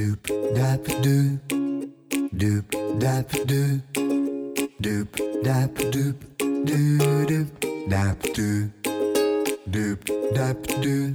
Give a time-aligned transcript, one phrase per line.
[0.00, 0.24] doop
[0.54, 1.38] dap doo
[2.32, 2.64] doop
[2.98, 3.80] dap doo
[4.80, 5.08] doop
[5.44, 6.16] dap doop
[6.64, 7.48] doo doop
[7.86, 8.70] dap doo
[9.68, 10.00] doop
[10.32, 11.14] dap doo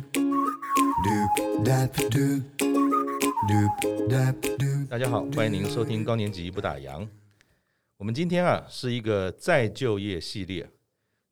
[1.03, 1.33] doop
[1.65, 2.43] dap doo
[3.49, 3.73] doop
[4.07, 4.87] dap doo。
[4.87, 7.07] 大家好，欢迎您收听高年级不打烊。
[7.97, 10.69] 我们今天啊是一个再就业系列。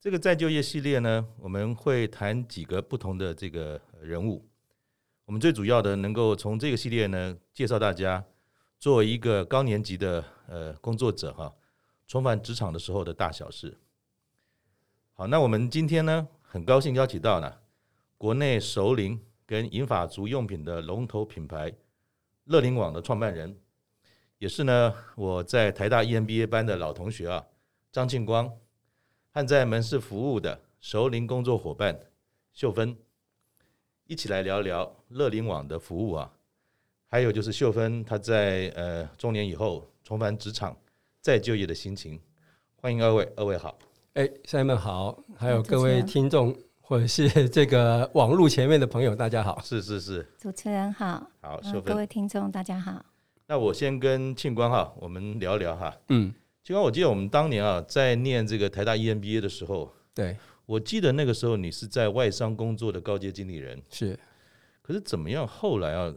[0.02, 4.44] 这个再就业系列呢，我们会谈几个不同的这个人物。
[5.26, 8.24] 我们最主要的能够从这个系列呢，介绍大家
[8.78, 11.54] 作为一个高年级的呃工作者哈，
[12.06, 13.78] 重返职场的时候的大小事。
[15.14, 17.62] 好，那我们今天呢，很高兴邀请到了
[18.18, 21.72] 国内熟龄跟银发族用品的龙头品牌
[22.44, 23.58] 乐龄网的创办人，
[24.40, 27.46] 也是呢我在台大 EMBA 班的老同学啊，
[27.94, 28.52] 张庆光，
[29.32, 31.98] 和在门市服务的熟龄工作伙伴
[32.52, 32.98] 秀芬。
[34.06, 36.30] 一起来聊聊乐龄网的服务啊，
[37.08, 40.76] 还有就是秀芬她在呃中年以后重返职场
[41.22, 42.20] 再就业的心情。
[42.76, 43.80] 欢迎二位，二位好。
[44.16, 49.62] 哎，Simon 好，还有各位听众或者是这个网络前面的朋友，大家好。
[49.64, 53.06] 是是是，主持人好，好，秀芬，各位听众大家好。
[53.48, 55.96] 那我先跟庆光哈，我们聊聊哈。
[56.10, 60.36] 嗯，庆光，我记得我们当年啊在念这个台大 EMBA 的时候，对。
[60.66, 64.18] 我记得那个时候你是在外商工作的高阶经理人，是。
[64.82, 65.48] 可是怎么样？
[65.48, 66.14] 后来啊，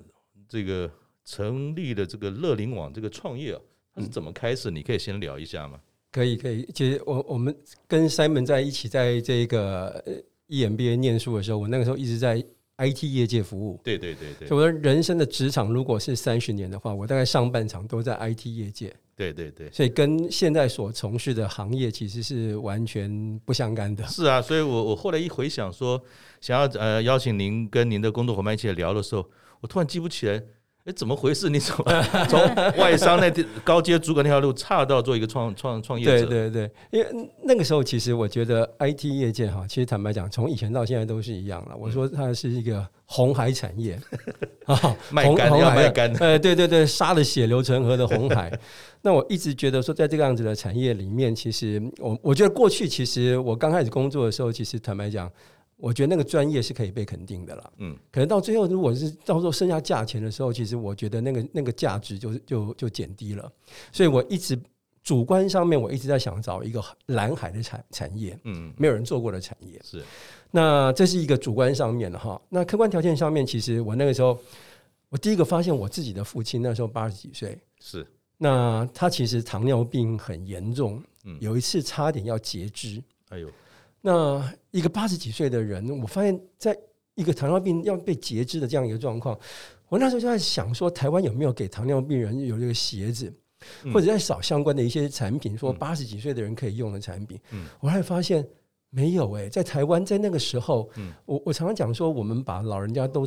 [0.48, 0.90] 这个
[1.24, 3.60] 成立了这个乐龄网这个创业啊，
[3.94, 4.70] 它是怎么开始？
[4.70, 5.80] 你可以先聊一下吗？
[6.12, 6.68] 可以，可以。
[6.74, 7.54] 其实我我们
[7.86, 10.02] 跟 Simon 在一起，在这个
[10.48, 12.42] EMBA 念书的时候，我那个时候一直在
[12.78, 13.80] IT 业界服务。
[13.84, 14.48] 对对对对。
[14.48, 18.94] 所以我的人生的职场如果是三十年的话，我大概上半场都在 IT 业界。
[19.16, 24.06] 对对对，所以跟现在所从事的行业其实是完全不相干的。
[24.06, 26.00] 是啊，所以我我后来一回想说，
[26.40, 29.26] 想要呃邀请您跟您的工作伙伴一起来聊的时候，
[29.60, 30.42] 我突然记不起来。
[30.86, 31.50] 哎，怎么回事？
[31.50, 31.84] 你从
[32.30, 32.40] 从
[32.76, 33.28] 外商那
[33.64, 36.24] 高阶主管那条路岔到做一个创创创业者？
[36.26, 41.76] 对对对，因为那个时候其实我觉得 IT 业界哈，其实坦白讲，从以前到现在都是一样了。
[41.76, 43.98] 我说它是一个红海产业
[44.66, 48.56] 啊，卖肝要卖肝，呃，对对对，杀的血流成河的红海。
[49.02, 55.28] 那我一直觉得说，在这个样子的产业里面，其实我我觉得过去其实我刚开始工作的时候，其实坦白讲。
[55.76, 63.52] 我觉得那个专业是可以被肯定的了，嗯，可能到最后如果是到时候剩下价钱的时候，其实我觉得那个那个价值就就就减低了，
[63.92, 64.58] 所以我一直
[65.02, 69.78] 主观上面我一直在想找一个蓝海的产产业，嗯，没有人做过的产业。
[69.84, 70.02] 是，
[70.50, 74.38] 那这是一个主观上面的哈，那客观条件上面，其实我那个时候
[75.10, 78.06] 我第一个发现我自己的父亲那时候八十几岁，是，
[78.38, 83.50] 那他其实糖尿病很严重，嗯，有一次差点要截肢，哎呦。
[84.06, 86.78] 那一个八十几岁的人，我发现在
[87.16, 89.36] 一个糖尿病要被截肢的这样一个状况，
[89.88, 93.34] 我那时候就在想说，台湾有没有给糖尿病人有这个鞋子，
[93.92, 97.36] 或者在找相关的一些产品，说八十几岁的人可以用的产品。
[97.80, 98.46] 我还发现
[98.90, 100.88] 没有诶，在台湾在那个时候，
[101.24, 103.26] 我我常常讲说，我们把老人家都。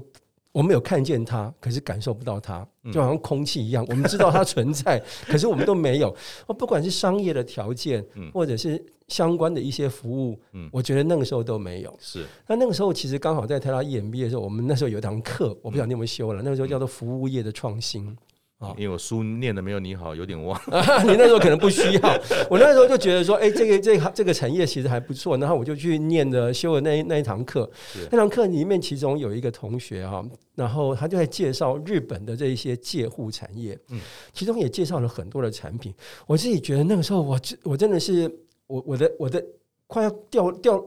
[0.52, 3.86] 我们有看见他，可是感受不到他，就好像空气一样。
[3.88, 6.14] 我们知道它存在， 可是我们都没有。
[6.58, 8.04] 不管是商业的条件，
[8.34, 11.94] 或者是相关的一些服务，嗯我觉得那个时候都没有。
[12.00, 12.26] 是。
[12.48, 16.42] 那那个时候其实刚好在台大 EMBA 的时候，我们那时候有一堂课，我不晓得你有没有修了。
[16.42, 18.16] 那个时候叫做服务业的创新。
[18.60, 20.60] 啊，因为我书念的没有你好，有点忘。
[21.08, 27.72] 你那时候可能不需要，我那时候就觉得说，哎，这个这个这个产业其实还不错，然后我就去念的修了那那一堂课。
[28.12, 30.22] 那堂课里面，其中有一个同学哈，
[30.56, 34.02] 然后他就在介绍日本的这一些介护产业，嗯，
[34.34, 35.94] 其中也介绍了很多的产品。
[36.28, 38.30] 我自己觉得那个时候我，我我真的是
[38.70, 39.46] 我我的我的
[39.88, 40.86] 快要掉掉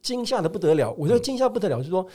[0.00, 0.90] 惊吓的不得了。
[0.96, 2.06] 我就惊吓不得了，是说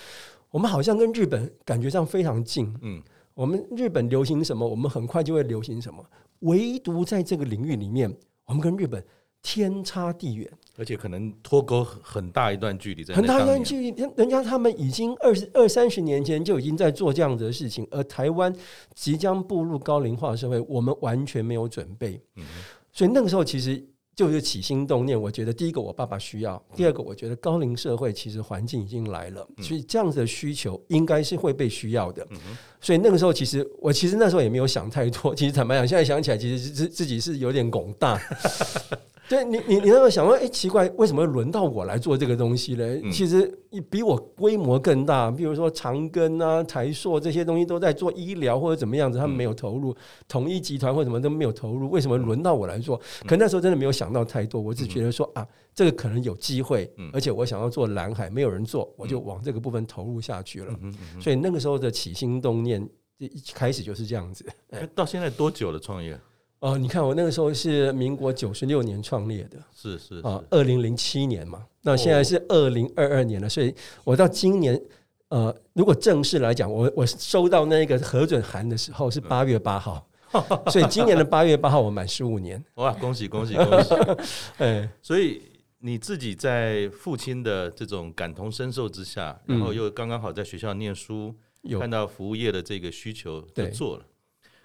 [0.49, 3.03] 我们好像跟日本感觉上非常近，嗯。
[3.35, 6.03] 我们日本流行什么，我们很快就会流行什么。
[6.39, 8.13] 唯独在这个领域里面，
[8.45, 9.01] 我们跟日本
[9.41, 13.01] 天差地远，而且可能脱钩很大一段距离。
[13.01, 18.53] 在很大一段距离，人人家他们已经二十二三十年前就已经在做这样子的事情，而台湾
[18.93, 22.21] 即将步入高龄化社会，我们完全没有准备。
[22.35, 22.43] 嗯，
[22.91, 23.81] 所以那个时候其实。
[24.19, 32.27] 就是起心动念，我觉得第一个我爸爸需要，第二个我觉得高龄社会其实环境已经来了，所以这样子的需求应该是会被需要的。
[32.81, 38.21] 所以那个时候其实我其实那时候也没有想太多，其实坦白讲，现在想起来其实自自己是有点拱大。
[39.29, 42.83] 对你，你你那么想说，哎，奇怪，为什么轮到我来做这个东西呢？
[43.03, 43.47] 嗯、其实
[43.87, 49.95] 比我规模更大，比如说长庚啊、台硕这些东西都在做医疗或者怎么样子，他们没有投入，
[50.27, 52.99] 统一集团或者什么都没有投入，为什么轮到我来做？
[53.27, 60.73] 可那时候真的没有想到太多，我只觉得说啊，这个可能有机会，而且我想要做蓝海，没有人做，我就往这个部分投入下去了。
[61.21, 62.89] 所以那个时候的起心动念。
[63.21, 64.45] 一开始就是这样子。
[64.69, 66.17] 欸、到现在多久了创业？
[66.59, 73.73] 哦，你看我那个时候是民国九十六年创立的，是是啊，二零零七年嘛，那现在是二零二二年了，所以
[74.03, 74.79] 我到今年，
[75.29, 80.05] 呃，如果正式来讲，我我收到那个核准函的时候是八月八号，
[80.67, 83.93] 所以今年的八月八号我满十五年， 哇，恭喜恭喜恭喜！
[84.59, 85.41] 哎，所以
[85.79, 91.33] 你自己在父亲的这种感同身受之下，然后又刚刚好在学校念书，
[91.79, 94.03] 看到服务业的这个需求，就做了。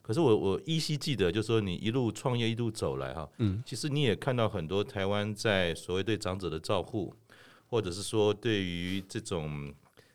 [0.07, 7.11] 可是我我依稀记得，就是说你一路创业一路走来哈，嗯，其实你也看到很多台湾在所谓对长者的照护，
[7.71, 9.73] 或者是说对于这种，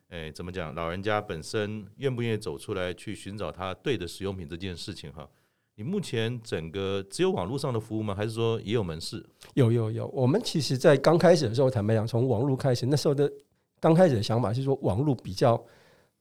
[0.10, 5.28] 诶怎么讲，老人家本身愿不愿意走出来去寻找他对的使用品这件事情哈，
[5.74, 8.14] 你目前整个只有网络上的服务吗？
[8.14, 9.26] 还是说也有门市？
[9.56, 13.28] 有有有，我们其实在刚开始的时候，坦白讲，从网络开始，那时候的
[13.80, 15.60] 刚开始的想法是说网络比较。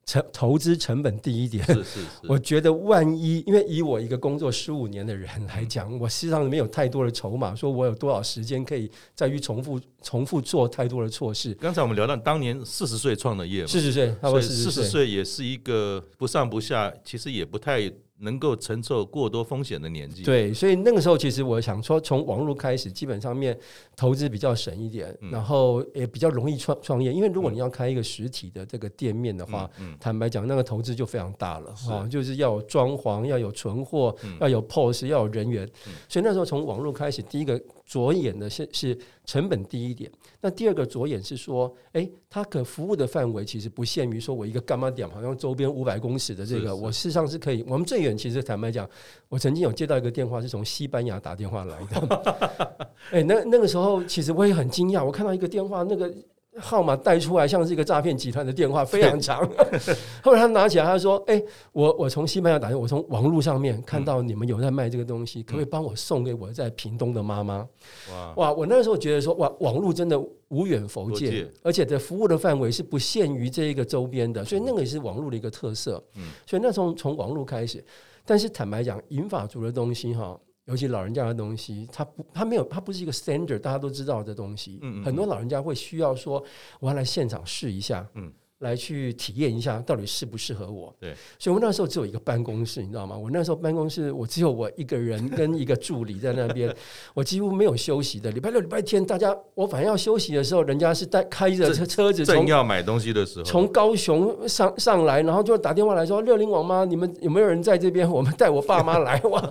[0.08, 2.00] 成投资成本低一点，是是是。
[2.26, 11.52] 我觉得万一，因为以我一个工作十五年的人来讲，我实际上没有太多的筹码，说我有多少时间可以再去重复重复做太多的错事。
[11.60, 17.92] 刚才我们聊到当年四十岁创的业嘛，四十岁，差不多四十岁也是一个不上不下，其实也不太。
[18.20, 23.56] 能够承受过多风险的年纪，对，所以那个时候其实我想说，从网络开始，基本上面
[23.96, 27.12] 投资比较省一点，嗯、然后也比较容易创创业。
[27.12, 35.64] 因为如果你要开一个实体的这个店面的话，嗯嗯、坦白讲，那个投资就非常大了啊，就是要有装潢，要有存货，嗯、要有 POS，要有人员。
[35.86, 40.10] 嗯、所以那时候从网络开始，第一个着眼的是是成本低一点。
[40.42, 47.64] 那第二个着眼是说，哎，它可服务的范围其实不限于说我一个干巴点，好像周边五百公尺的这个，我事实上是可以。
[47.66, 48.88] 我们最远其实坦白讲，
[49.30, 52.88] 我曾经有接到一个电话，是从西班牙打电话来的。
[53.10, 56.12] 哎，那那个时候其实我也很惊讶，我看到一个电话那个。
[56.60, 59.48] 号码带出来像是一个诈骗集团的电话，非常长。
[60.22, 67.66] 后来他拿起来，他说：“哎、欸，我我从西班牙打电话，我从网络上面看到你们有在卖这个东西，可不可以帮我送给我在屏东的妈妈？”
[68.10, 68.52] 哇哇！
[68.52, 70.18] 我那时候觉得说，哇，网络真的
[70.48, 76.02] 无远弗届，而且的服务的范围是不限于这一个周边的，所以那个也是网络的一个特色。
[76.16, 77.84] 嗯，所以那从从网络开始，
[78.24, 80.38] 但是坦白讲，银发族的东西哈。
[80.68, 84.78] 尤其老人家的东西，他不，他没有，他不是一个 standard，大家都知道的东西。
[84.82, 86.44] 嗯嗯，很多老人家会需要说，
[86.78, 90.94] 我要来现场试一下，嗯，来去体验一下到底适不适合我。
[91.00, 93.16] 对，所以我那时候只有一个办公室，你知道吗？
[93.16, 96.70] 我那时候办公室，我只有我一个人 跟一个助理在那边，
[97.14, 98.30] 我几乎没有休息的。
[98.30, 108.06] 礼拜六、礼拜天，大家我反正要休息的时候，人家是带开着车车子，正要买东西的时候，从高雄上上来，然后就打电话来说：“六零网妈，你们有没有人在这边？
[108.10, 109.50] 我们带我爸妈来哇。”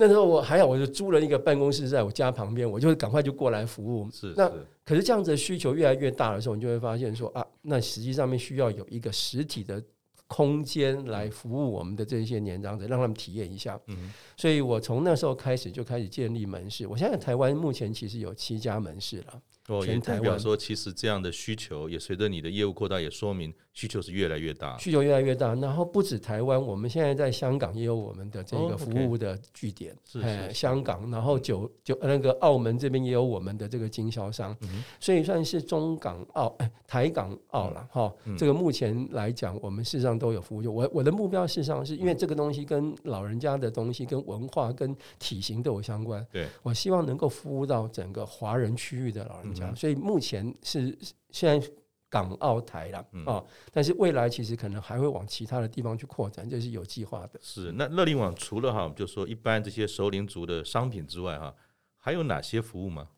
[0.00, 4.08] 那时候我还好，我就租了一个办公室在我家旁边，我就赶快就过来服务。
[4.12, 4.48] 是，是，那
[4.84, 9.82] 可是这样子的需求越来越大的时候，你就会发现说啊，那实际上面需要有一个实体的
[10.28, 13.76] 空间来服务我们的这些年长者，让他们体验一下。
[13.88, 16.86] 嗯，所以我从那时候开始就开始建立门市。
[16.86, 19.42] 我现在台湾目前其实有七家门市了。
[19.68, 24.78] 哦，也代表说，其实这样的需求也随着你的业务扩大，也说明需求是越来越大。
[24.78, 29.94] 需求越来越大，然后不止台湾，我们现在在香港也有我们的这个服务的据点。
[30.06, 34.56] 是是，香港，然后九九那个澳门这边也有我们的这个经销商，
[34.98, 38.10] 所以算是中港澳哎台港澳了哈。
[38.38, 40.74] 这个目前来讲，我们事实上都有服务。
[40.74, 46.26] 我我的目标事实上是因为这个东西跟老人家的东西、跟文化、跟体型都有相关。
[46.32, 49.57] 对，我希望能够服务到整个华人区域的老人家。
[49.74, 50.96] 所以目前是
[51.30, 51.70] 现在
[52.08, 57.38] 港澳台了啊，但是未来其实可能还会往其他的地方去扩展，这是有计划的。
[57.42, 61.54] 是那乐龄网除了哈，就说一般这些熟龄族的商品之外哈，
[61.96, 63.08] 还有哪些服务吗？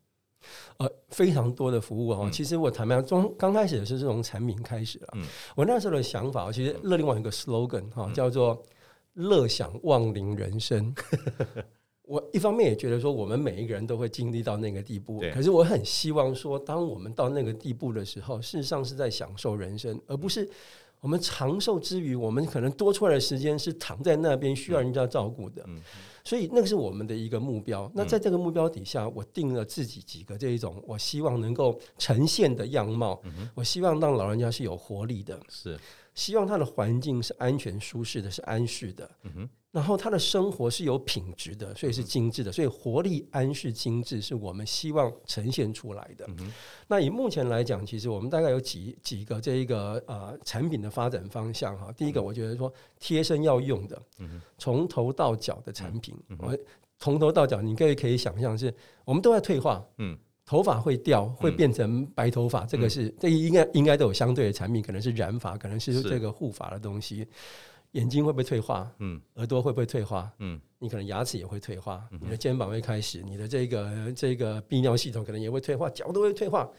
[0.77, 2.29] 呃，非常多的服务哈。
[2.31, 5.09] 其实我坦白讲，从刚开始也是从产品开始了。
[5.13, 5.23] 嗯，
[5.55, 8.61] 我那时候的想法，其实乐龄网有个 slogan 哈，叫做
[9.13, 10.93] “乐享忘龄人生”。
[12.03, 20.49] 我一方面也觉得说，我们每一个人都会经历到那个地步，可是我很希望说，当我们到那个地步的时候，事实上是在享受人生，而不是
[20.99, 25.65] 我们长寿之余，我们可能多出来的时间是躺在那边需要人家照顾的。
[26.23, 27.91] 所以那个是我们的一个目标。
[27.95, 33.19] 那在这个目标底下，我定了自己几个这一种我希望能够呈现的样貌。
[33.55, 35.79] 我希望让老人家是有活力的，是
[36.13, 39.09] 希望他的环境是安全舒适的，是安适的。
[39.71, 46.25] 然后他的生活是有品质的，所以是精致的，所以活力、安适、精致是我们希望呈现出来的。
[46.27, 46.51] 嗯、
[46.89, 51.89] 那以目前来讲，其实我们大概有几几个这一个呃产品的发展方向哈。
[51.93, 54.01] 第一个，我觉得说贴身要用的，
[54.57, 56.53] 从头到脚的产品，我
[56.97, 58.73] 从头到脚，你可以可以想象是，
[59.05, 60.17] 我们都在退化，嗯，
[60.51, 67.25] 头发会掉，会变成白头发，这个是这应该应该都有相对的产品，可能是染发，可能是这个护发的东西。
[67.91, 68.91] 眼睛会不会退化？
[68.99, 70.29] 嗯耳朵会不会退化？
[70.39, 76.69] 嗯你可能牙齿也会退化，嗯你的肩膀会开始，你的这个这个泌尿系统可能也会退化，脚都会退化。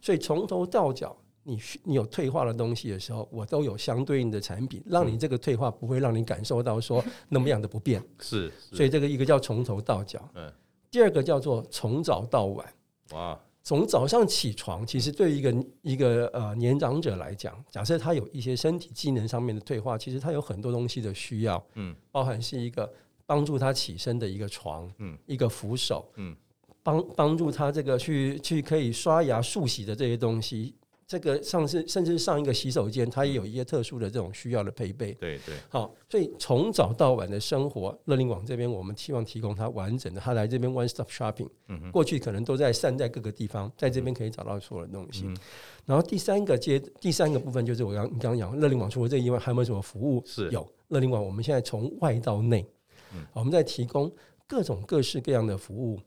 [0.00, 8.02] 所以从头到脚，你你有退化的东西的时候，我都有相对应的产品，让你这个退化不会让你感受到说那么样的不便。
[8.18, 10.52] 是，是所以这个一个叫从头到脚，嗯
[10.90, 12.66] 第二个叫做从早到晚。
[13.12, 13.38] 哇。
[13.62, 21.94] 从早上起床，其实对于一个一个呃年长者来讲，假设他有一些身体机能上面的退化，其实他有很多东西的需要，嗯。
[22.10, 22.90] 包含是一个
[23.26, 25.16] 帮助他起身的一个床，嗯。
[25.26, 26.34] 一个扶手，嗯。
[26.82, 30.74] 帮帮助他这个去去可以刷牙漱洗的这些东西。
[31.10, 35.12] 这个上次甚至上一个洗手间，它也有一些特殊的这种需要的配备。
[35.14, 41.48] 对对好，所以从早到晚的生活，乐龄网这边我们希望提供它完整的，他来这边 one stop shopping。
[41.66, 45.24] 嗯哼过去可能都在散在各个地方，在这边可以找到所有的东西。
[45.26, 45.36] 嗯
[45.84, 50.22] 然后第三个阶，第三个部分就是我刚你刚刚讲乐龄网除了这以外，还有没有什么服务？
[50.24, 52.64] 是有乐龄网，我们现在从外到内，
[53.14, 54.08] 嗯我们在提供
[54.46, 55.98] 各种各式各样的服务。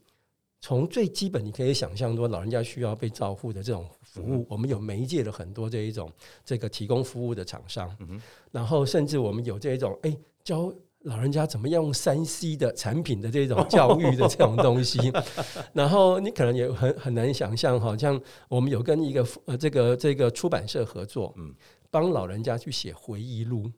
[0.64, 6.10] 从最基本，你可以想象说老人家需要被照顾的这种服务，嗯我们有媒介的很多这一种
[6.42, 8.18] 这个提供服务的厂商，嗯
[8.50, 15.12] 然后甚至我们有这一种哎教老人家怎么样用三 C 的产品的这种教育的这种东西，
[15.74, 18.18] 然后你可能也很很难想象，好像
[18.48, 21.54] 我们有跟一个呃这个这个出版社合作，嗯
[21.90, 23.70] 帮老人家去写回忆录。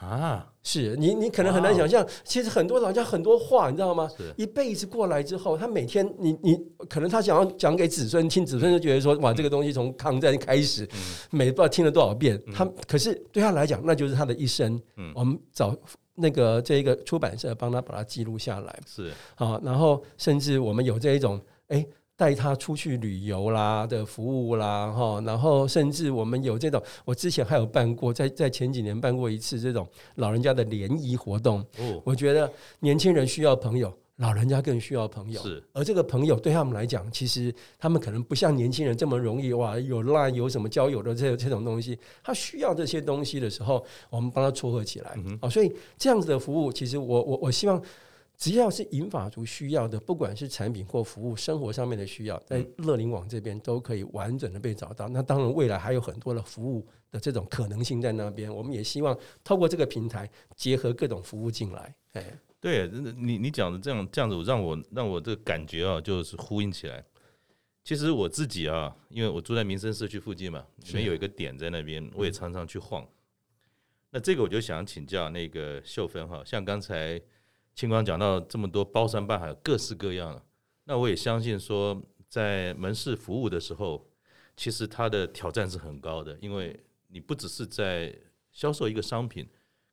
[0.00, 0.46] 啊？
[0.62, 4.08] 是你，你可能很难想象，其实很多老人家很多话，你知道吗？
[4.16, 4.32] 是。
[4.36, 10.88] 一辈子过来之后，他每天你你可能他想要讲给子孙听，子孙就觉得说哇，这个东西从抗战开始，
[11.30, 14.80] 每不知道听了多少遍，他可是对他来讲，那就是他的一生。
[14.96, 15.12] 嗯。
[15.14, 15.74] 我们找
[16.14, 18.80] 那个这个出版社帮他把它记录下来。
[18.86, 19.10] 是。
[19.36, 21.86] 啊，然后甚至我们有这一种哎。
[22.20, 31.60] 带他出去旅游啦的服务啦，哈，然后甚至我们有这种，我之前还有办过，在在前几年办过一次这种老人家的联谊活动。
[31.78, 35.40] 哦我觉得年轻人需要朋友，老人家更需要朋友。
[35.40, 45.48] 是而这个朋友对他们来讲，其实他们可能不像年轻人这么容易哇，有 Line 有什么交友的这这种东西，他需要这些东西的时候，我们帮他撮合起来嗯哼啊。
[45.48, 47.82] 所以这样子的服务，其实我我我希望。
[48.40, 55.06] 只要是银发族需要的，不管是产品或服务，生活上面的需要，在乐龄网这边都可以完整的被找到。
[55.10, 58.50] 那当然，未来还有很多的服务的这种可能性在那边。
[58.52, 61.94] 我们也希望透过这个平台，结合各种服务进来。
[62.14, 62.24] 哎，
[62.58, 67.04] 对，你你讲的这样这样子，让我让我这个感觉啊，就是呼应起来。
[67.84, 73.06] 其实我自己啊，因为我住在民生社区附近嘛，里面有一个点在那边，我也常常去晃。
[74.08, 77.20] 那这个我就想请教那个秀芬哈，像刚才。
[77.74, 80.42] 清光讲到这么多包山办海，各式各样的，
[80.84, 84.06] 那我也相信说，在门市服务的时候，
[84.54, 88.14] 其实它的挑战是很高的，因为你不只是在
[88.52, 89.48] 销售一个商品，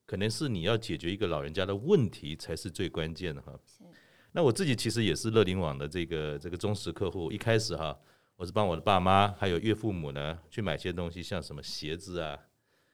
[0.05, 3.57] 可能是你要解决一个老人家的问题才是最关键的哈。
[4.33, 7.97] 那我自己其实也是乐龄网的这个这个忠实客户，一开始哈，
[8.35, 12.37] 我是帮我的爸妈还有岳父母呢去买些东西，像什么鞋子啊、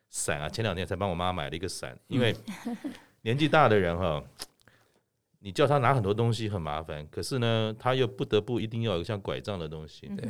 [0.09, 2.35] 伞啊，前两天才帮我妈买了一个伞，因为
[3.23, 4.23] 年纪大的人哈。
[5.45, 10.07] 你叫他拿很多东西很麻烦，可是呢，他又不得不一定要有像拐杖的东西。
[10.15, 10.25] 对。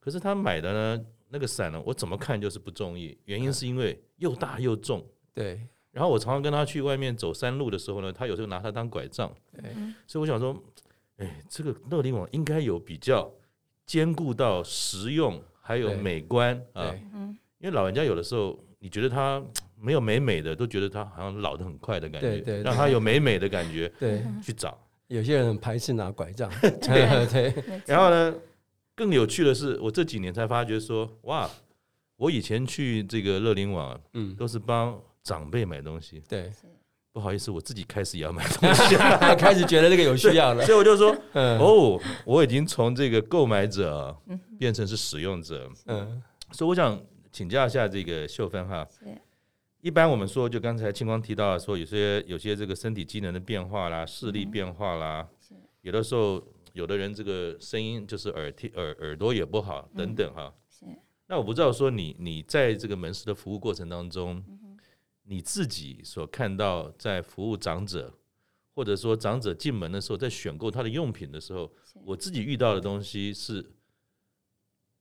[0.00, 5.06] 可是他买的呢，那个伞呢，我怎么看就是不中意，原因是因为又大又重。
[5.34, 5.60] 对。
[5.90, 9.30] 然后我常常跟他去外面走山路的时候呢，他有时候拿它当拐杖。
[9.52, 9.70] 对。
[10.06, 10.58] 所以我想说，
[11.18, 13.30] 哎，这个乐龄网应该有比较
[13.84, 16.90] 兼顾到实用还有美观啊。
[17.58, 19.44] 因为老人家有的时候，你觉得他。
[19.84, 22.28] 没有美美的，都觉得他好像老得很快的感觉。
[22.28, 23.92] 对对，对，让他有美美的感觉。
[24.00, 24.78] 对，去找。
[25.08, 26.50] 有些人很排斥拿拐杖。
[26.60, 27.82] 对对。
[27.84, 28.34] 然后呢，
[28.94, 31.50] 更有趣的是，我这几年才发觉说，哇，
[32.16, 36.22] 我以前去这个乐龄网，嗯，都是帮长辈买东西。
[36.26, 36.50] 对。
[37.12, 38.94] 不好意思，我自自己开始也要买东西，
[39.36, 40.64] 开始觉得这个有需要了。
[40.64, 44.16] 所以我就说，哦，我已经从这个购买者
[44.56, 45.68] 变成是使用者。
[45.86, 46.22] 嗯。
[46.52, 47.00] 所以我想
[47.32, 48.86] 请教一下这个秀芬哈。
[49.84, 55.28] 一般我们说，就刚才清光提到说，有些有些这个身体机能的变化啦，视力变化啦，
[55.82, 60.54] 有的时候有的人这个声音就是耳听耳耳朵也不好等等哈。
[61.26, 64.42] 那我不知道说你你在这个门市的服务过程当中，
[65.24, 68.10] 你自己所看到在服务长者，
[68.74, 71.70] 或者说长者进门的时候，在选购他的用品的时候，
[72.06, 73.62] 我自己遇到的东西是，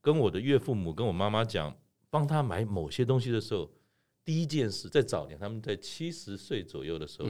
[0.02, 1.74] 跟我的岳父母跟我妈妈讲，
[2.10, 3.72] 帮他买某些东西的时候。
[4.26, 7.30] 第一件事，在早年，他们在七十岁左右的时候，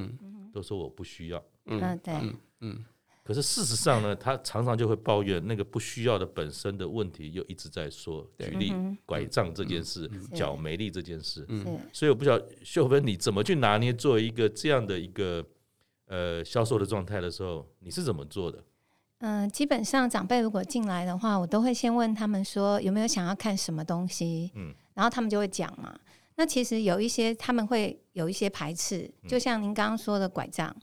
[0.53, 1.43] 都说我不需要。
[1.65, 2.13] 嗯，对，
[2.59, 2.85] 嗯，
[3.23, 8.29] 可是事实上呢，他常常就会抱怨那个不需要的本身的问题，又一直在说。
[8.37, 8.73] 举例，
[9.05, 11.45] 拐杖这件事，脚没力这件事。
[11.47, 15.43] 嗯，所以我不晓得秀芬你怎么去拿捏，作为一个这样的一个
[16.05, 18.63] 呃销售的状态的时候，你是怎么做的？
[19.19, 24.51] 嗯，基本上长辈如果进来的话，我都会先问他们说有没有想要看什么东西。
[24.53, 25.97] 嗯，然后他们就会讲嘛。
[26.35, 30.75] 那其实有一些他们会有一些排斥，就像您刚刚说的拐杖。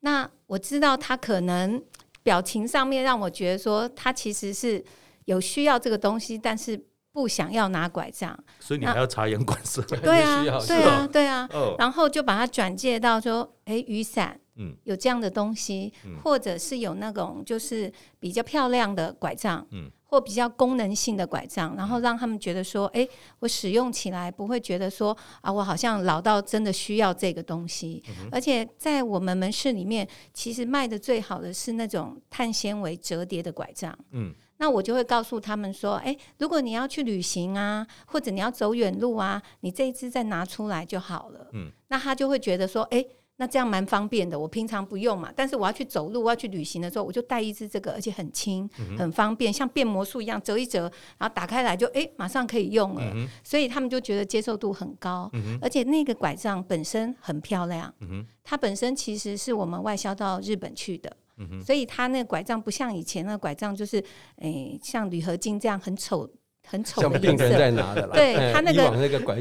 [0.00, 1.82] 那我知道他可能
[2.22, 4.82] 表情上面让我觉得说他其实是
[5.24, 6.80] 有需要这个东西，但是
[7.12, 9.82] 不想要拿拐杖，所以你还要察言观色。
[9.82, 11.48] 对啊，对啊，对啊。
[11.78, 19.90] 然后就把它转介到说，哎，雨伞，嗯，有这样的东西，或者是有那种就是比较漂亮的拐杖，嗯。
[20.08, 23.06] 或比较功能性的拐杖，然后让他们觉得说，哎，
[23.40, 28.02] 我使用起来不会觉得说啊，我好像老到真的需要这个东西。
[28.08, 33.96] 嗯、而且在我们门市里面，其实卖的最好的是那种碳纤维折叠的拐杖。
[34.12, 41.48] 嗯，那我就会告诉他们说，哎，如果你要去旅行啊，或者你要走远路啊，你这一支再拿出来就好了。
[41.52, 43.04] 嗯，那他就会觉得说，哎。
[43.38, 53.02] 那这样蛮方便的，我平常不用嘛，但是我要去走路，我要去旅行的时候，我就带一支这个，而且很轻，很方便，像变魔术一样折一折，然后打开来就哎、欸，马上可以用了。
[53.14, 63.98] 嗯、所以他们就觉得接受度很高，嗯、而且那个拐杖本身很漂亮，嗯、它本身其实是我们外销到日本去的，嗯、所以它那个拐杖不像以前那个拐杖，就是
[64.36, 66.26] 诶、欸，像铝合金这样很丑。
[66.68, 68.90] 很丑的颜色，对他那个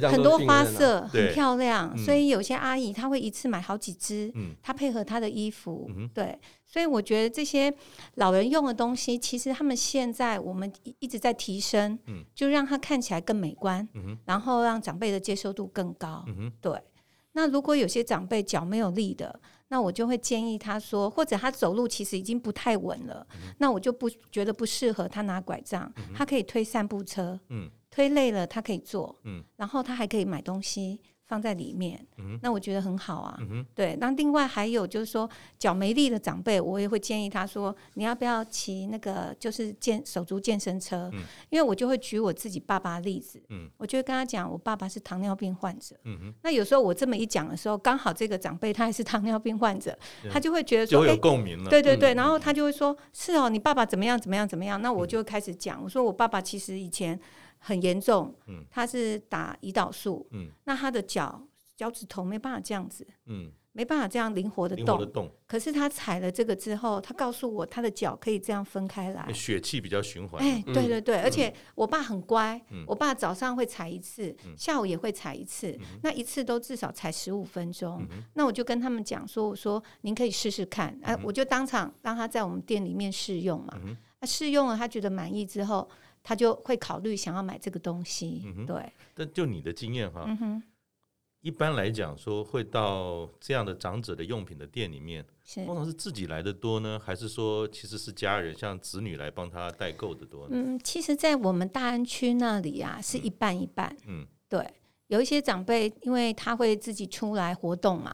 [0.10, 7.74] 很多花色很漂亮，所以有些阿姨她会一次买好几支，她配合她的衣服，对，所以我觉得这些
[8.15, 11.98] 老人用的东西，其实他们现在我们一直在提升，
[12.36, 13.88] 就让它看起来更美观，
[14.25, 16.24] 然后让长辈的接受度更高，
[16.62, 16.72] 对。
[17.38, 31.01] 那如果有些长辈脚没有力的，那我就会建议他说，或者他走路其实已经不太稳了，嗯、那我就不觉得不适合他拿拐杖，嗯、他可以推散步车，嗯、推累了他可以坐，嗯、然后他还可以买东西。
[31.27, 33.38] 放在里面，嗯、那我觉得很好啊。
[33.41, 41.09] 嗯、对，那另外还有就是说，脚没力的长辈，我也会建议他说，你要不要骑那个就是健手足健身车？
[41.14, 45.96] 嗯、因为我就会举我自己爸爸的例子，嗯、我就会跟他讲，我爸爸是糖尿病患者。
[46.44, 51.70] 那有时候我这么一讲的时候，刚好这个长辈他也是糖尿病患者， 嗯、他就会觉得说，有共鸣了。
[51.70, 54.79] 对对对，然后他就会说，是哦，你爸爸怎么样怎么样怎么样？
[54.81, 57.20] 那我就开始讲，我说我爸爸其实以前。
[57.68, 58.32] 很严重，
[58.70, 61.42] 他是打胰岛素，嗯、那他的脚
[61.75, 65.12] 脚趾头没办法这样子，嗯、没办法这样灵活的动。
[65.12, 70.40] 动可是他踩了这个之后，他告诉我他的脚可以这样分开来，血气比较循环。
[70.40, 78.06] 哎，对对对，嗯、而且我爸很乖，嗯、我爸早上会踩一次，嗯、下午也会踩一次，嗯、那一次都至少踩十五分钟。
[78.12, 83.74] 嗯、那我就跟他们讲说，我说您可以试试看，哎、我就当场让他在我们店里面试用嘛。
[84.20, 85.90] 那、试用了，他觉得满意之后。
[86.27, 88.92] 他就会考虑想要买这个东西，嗯、对。
[89.14, 90.61] 但就你的经验哈，嗯、
[91.42, 95.24] 一般来讲说会到这样的长者的用品的店里面，
[95.64, 100.55] 通常是，自己来的多呢，还是说其实是家人像子女来帮他代购的多呢？
[100.57, 103.96] 嗯，其实，在我们大安区那里啊，是一半一半。
[104.07, 104.68] 嗯，对，
[105.05, 108.11] 有一些长辈，因为他会自己出来活动嘛，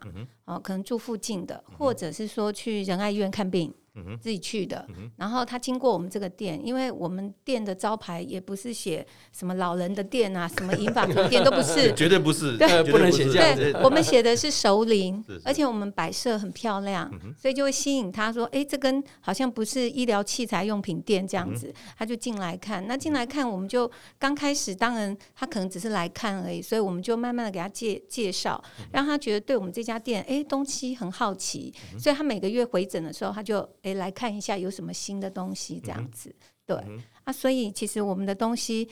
[0.51, 3.73] 哦，可能住附近的，或者是说去仁爱医院看病。
[4.21, 4.87] 自己去的，
[5.17, 13.53] 然后他经过我们这个店，因为我们店的招牌也不是写什么老人的店啊，什么银发族店都不是， 绝对不是，对，不能写这样。
[13.53, 22.87] 对，我们写的是熟龄，而且我们摆设很漂亮，所以就会吸引他说，哎，这跟好像不是医疗器材用品店这样子，他就进来看。
[22.87, 33.61] 那进来看，我们就刚开始，当然他可能只是来看而已，所以我们就慢慢的给他介介绍，让他觉得对我们这家店，哎，东西很好奇，所以他每个月回诊的时候，他就。
[33.83, 36.33] 诶，来看一下有什么新的东西，这样子，
[36.65, 36.77] 对
[37.23, 38.87] 啊，所以其实我们的东西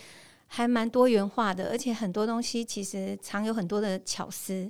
[0.48, 4.70] 还蛮多元化的，而且很多东西其实藏有很多的巧思。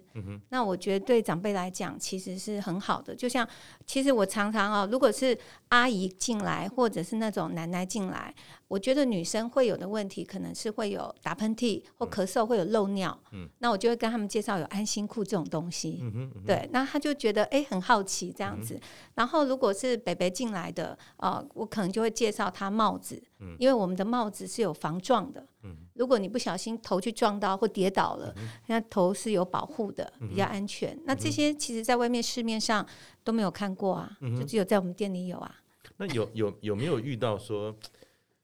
[0.50, 3.16] 那我觉得对长辈来讲，其实是很好的。
[3.16, 3.48] 就像
[3.90, 5.36] 其实我常常哦，如果是
[5.70, 8.32] 阿姨进来，或者是那种奶奶进来。
[8.68, 13.20] 我觉得女生会有的问题，可能是会有打喷嚏或咳嗽，会有漏尿。
[13.32, 15.98] 嗯，那我就会跟他们介绍有安心裤这种东西。
[16.04, 18.76] 嗯哼，嗯哼对，那他就觉得哎、欸、很好奇这样子。
[18.76, 18.82] 嗯、
[19.16, 25.44] 然后如果是北北进来的，呃，我可能就会介绍他帽子，嗯、因为我们的帽子是有防撞的。
[25.64, 30.96] 嗯，如果你不小心头去撞到或跌倒了，嗯、那头是有保护的，比较安全。
[30.96, 32.86] 嗯、那这些其实在外面市面上
[33.24, 35.56] 都没有看过啊，嗯、就只有在我们店里有啊。
[35.98, 37.76] 那有有有没有遇到说？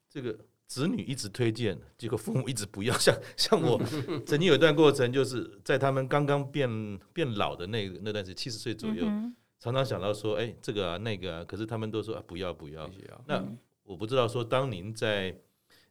[0.09, 0.33] 这个
[0.65, 2.95] 子女一直推荐，结果父母一直不要。
[2.97, 3.77] 像像我
[4.25, 12.89] 曾经有一段过程，就是在他们刚刚变变老的那那段时间，七十岁左右，嗯、常常想到说，哎，这个啊那个啊，可是他们都说啊不要不要。
[13.27, 13.45] 那
[13.83, 15.37] 我不知道说，当您在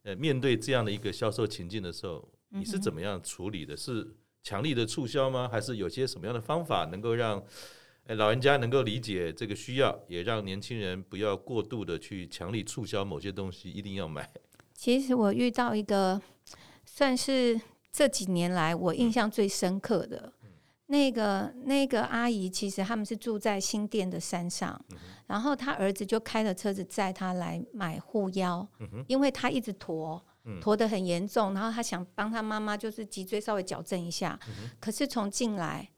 [0.01, 3.77] 呃面对这样的一个销售情境的时候，你是怎么样处理的？
[3.77, 4.07] 是
[4.41, 5.47] 强力的促销吗？
[5.47, 7.43] 还是有些什么样的方法能够让
[8.05, 14.29] 哎老人家能够理解这个需要，也让年轻人不要过度的去强力促销某些东西一定要买？
[14.73, 16.21] 其实我遇到一个
[16.85, 17.59] 算是
[17.91, 20.33] 这几年来我印象最深刻的。
[20.87, 30.23] 那个那个阿姨，其实他们是住在新店的山上，嗯、然后他儿子就开着车子载他来买护腰，嗯、因为他一直驼，
[30.61, 35.89] 驼得很严重，然后他想帮他妈妈就是脊椎稍微矫正一下，嗯、可是从进来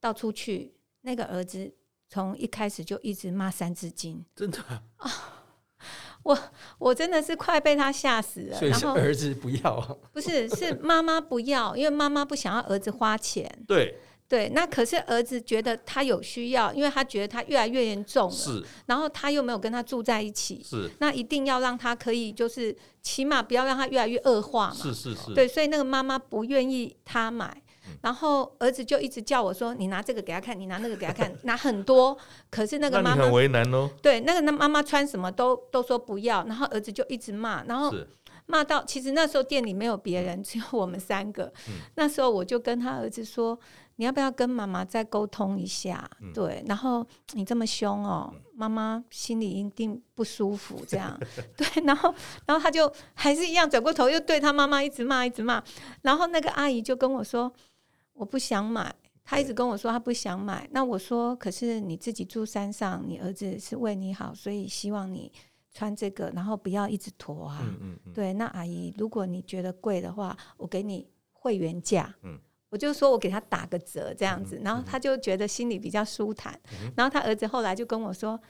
[0.00, 1.72] 到出去，那个儿子
[2.08, 4.80] 从一开始就一直骂三字经， 真的啊，
[6.24, 6.38] 我
[6.78, 9.80] 我真的是快被他吓死了，所以是儿子不要，
[10.12, 13.98] 不是是妈妈不要，因为妈妈不想要儿子花钱，对。
[14.28, 18.64] 对，那可是儿子觉得他有需要，因为他觉得他越来越严重了，是。
[18.86, 20.90] 然后他又没有跟他住在一起，是。
[21.00, 25.34] 那一定要让他可以，就是起码不要让他越来越恶化嘛，是是是。
[25.34, 27.62] 对，所以那个妈妈不愿意他买，嗯、
[28.00, 32.16] 然后儿子就一直叫我说：“你拿这个给他看，你拿那个给他看， 拿很多。”
[32.50, 33.90] 可是那个妈妈很为难哦。
[34.00, 37.92] 对，那个那妈妈穿什么都都说不要，然后儿子就一直骂，然后
[38.46, 41.44] 骂到其实那时候店里没有别人，只有我们三个。
[41.68, 43.58] 嗯、那时候我就跟他儿子说。
[43.96, 46.10] 你要不要跟妈妈再沟通一下？
[46.22, 50.82] 嗯、对，然后你这么凶哦，妈妈心里一定不舒服。
[50.88, 51.16] 这样，
[51.54, 52.12] 对，然后，
[52.46, 55.62] 然后他就还是一样转过头，又对他妈妈一直骂，一直骂。
[56.00, 57.52] 然后那个阿姨就跟我说
[58.22, 60.68] ：“我不想买。”他一直跟我说他不想买。
[60.72, 65.32] 那我说：“可是你自己住山上，你儿子是为你好，所以希望你
[65.72, 67.58] 穿这个，然后不要一直驼啊。
[67.62, 72.14] 嗯嗯嗯”对，那阿姨，如果你觉得贵的话，我给你会员价。
[72.22, 72.38] 嗯
[72.72, 76.58] 我就说我给他打个折这样子，然后他就觉得心里比较舒坦。
[76.96, 78.40] 然后他儿子后来就跟我说：“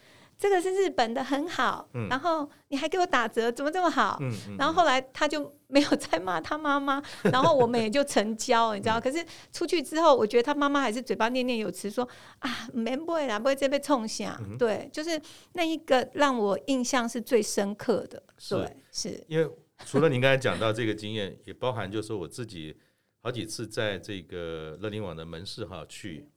[0.43, 4.57] 这个是日本的，很好。”然后你还给我打折，怎么这么好嗯？
[4.59, 9.01] 然后后来他就没有再骂他妈妈，然后我们也就成交，你知道？
[9.01, 12.07] 可是出去之后，我觉得他妈妈还是嘴巴念念有词，说
[12.41, 15.21] ：“啊，没不会啦，不会再被冲下。”对，就是
[15.53, 18.21] 那一个让我印象是最深刻的。
[18.51, 19.49] 对，是因为
[19.87, 22.77] 除了您刚才讲到这个经验，也包含就是说我自己。
[23.25, 26.29] 好几次在这个乐龄网的门市哈去，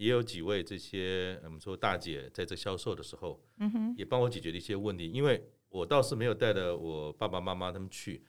[0.00, 5.10] 也有几位这些我们说大姐在这销售的时候，嗯哼，也帮我解决了一些问题。
[5.10, 8.24] 因为我倒是没有带着我爸爸妈妈他们去，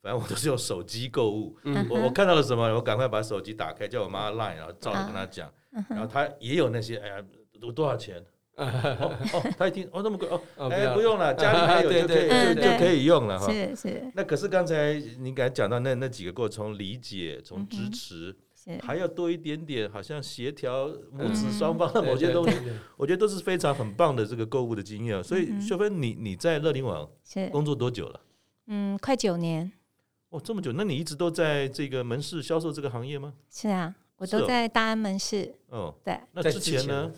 [0.00, 1.58] 反正我都是用手机购物。
[1.64, 5.52] 嗯，我我看到了什么，我赶快把手机打开，叫我妈 line，然后照着跟她讲，
[5.90, 7.24] 然后她也有那些，哎呀，
[7.60, 8.24] 多多少钱？
[8.54, 8.64] 哦
[9.34, 13.52] 哦，他一听哦那么贵哦，哎不用了，家里还有 就可以就就可以用了哈。
[13.52, 14.10] 是是。
[14.14, 18.34] 那可是刚才你刚才讲到那那几个过程，从理解，从支持，
[18.82, 22.56] 还要多一点点，好像协调母子双方的某些东西，
[22.96, 25.22] 我觉得都是非常很棒的这个购物的经验。
[25.22, 27.08] 所以秀芬，你你在乐龄网
[27.50, 28.20] 工作多久了？
[28.66, 29.70] 嗯，快九年。
[30.30, 30.72] 哦，这么久？
[30.72, 33.34] 那你一直都在这个门市销售这个行业吗？
[33.48, 35.54] 是啊，我都在大安门市。
[35.68, 36.18] 哦，对。
[36.32, 37.12] 那之前呢？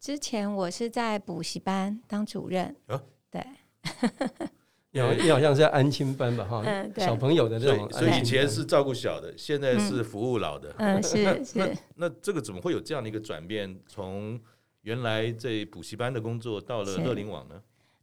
[0.00, 3.46] 之前我是在补习班当主任，啊、对，
[4.92, 11.76] 有你好像是在安亲班吧，哈、嗯，小朋友的这种，所以以前是照顾小的，现在是服务老的，嗯，是 是。
[11.94, 13.78] 那，这个怎么会有这样的一个转变？
[13.86, 14.38] 从
[14.82, 17.54] 原来在补习班的工作到了乐龄网呢？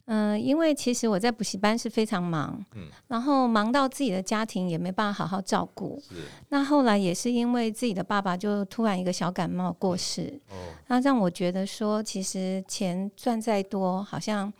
[0.06, 6.02] 嗯、呃，因为其实我在补习班是非常忙，嗯，然后忙到自己的家庭也没办法好好照顾。
[6.08, 6.14] 是，
[6.48, 14.50] 那后来也是因为自己的爸爸就突然一个小感冒过世，哦，那让我觉得说，其实钱赚再多，好像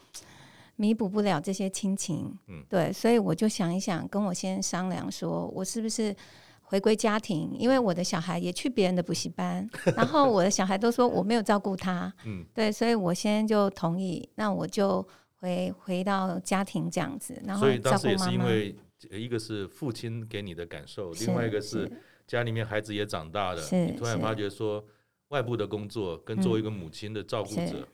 [0.79, 6.17] 弥补不了这些亲情，嗯，对，所以我就想一想，跟我先生商量说，我是不是
[6.63, 7.55] 回归家庭？
[7.59, 15.07] 因为我的小孩也去别人的补习班， 然后我的小孩都说我没有照顾他，嗯，对，所以我先就同意，那我就。
[15.41, 18.75] 回回到家庭这样子，然后所以当时也是因为
[19.09, 21.89] 一个是父亲给你的感受，另外一个是
[22.27, 24.85] 家里面孩子也长大了，你突然发觉说
[25.29, 27.87] 外部的工作跟作为一个母亲的照顾者，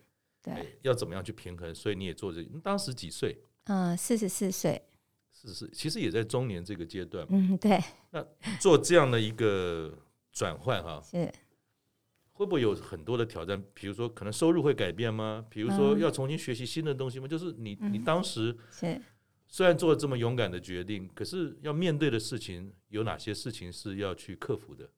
[0.45, 1.75] 对，要怎么样去平衡？
[1.75, 3.37] 所以你也做这，当时几岁？
[3.65, 4.81] 嗯，四十四岁，
[5.33, 7.27] 四十四，其实也在中年这个阶段。
[7.31, 7.83] 嗯，对。
[8.11, 8.23] 那
[8.61, 9.97] 做这样的一个
[10.31, 11.33] 转换哈，是。
[12.35, 13.63] 会不会有很多的挑战？
[13.73, 15.47] 比如说，可能收入会改变吗？
[15.49, 17.29] 比如说，要重新学习新的东西吗？
[17.29, 18.55] 就是你，你当时
[19.47, 24.91] 虽然做了这么勇敢的决定，可是要面对的事情有哪些事情是要去克服的？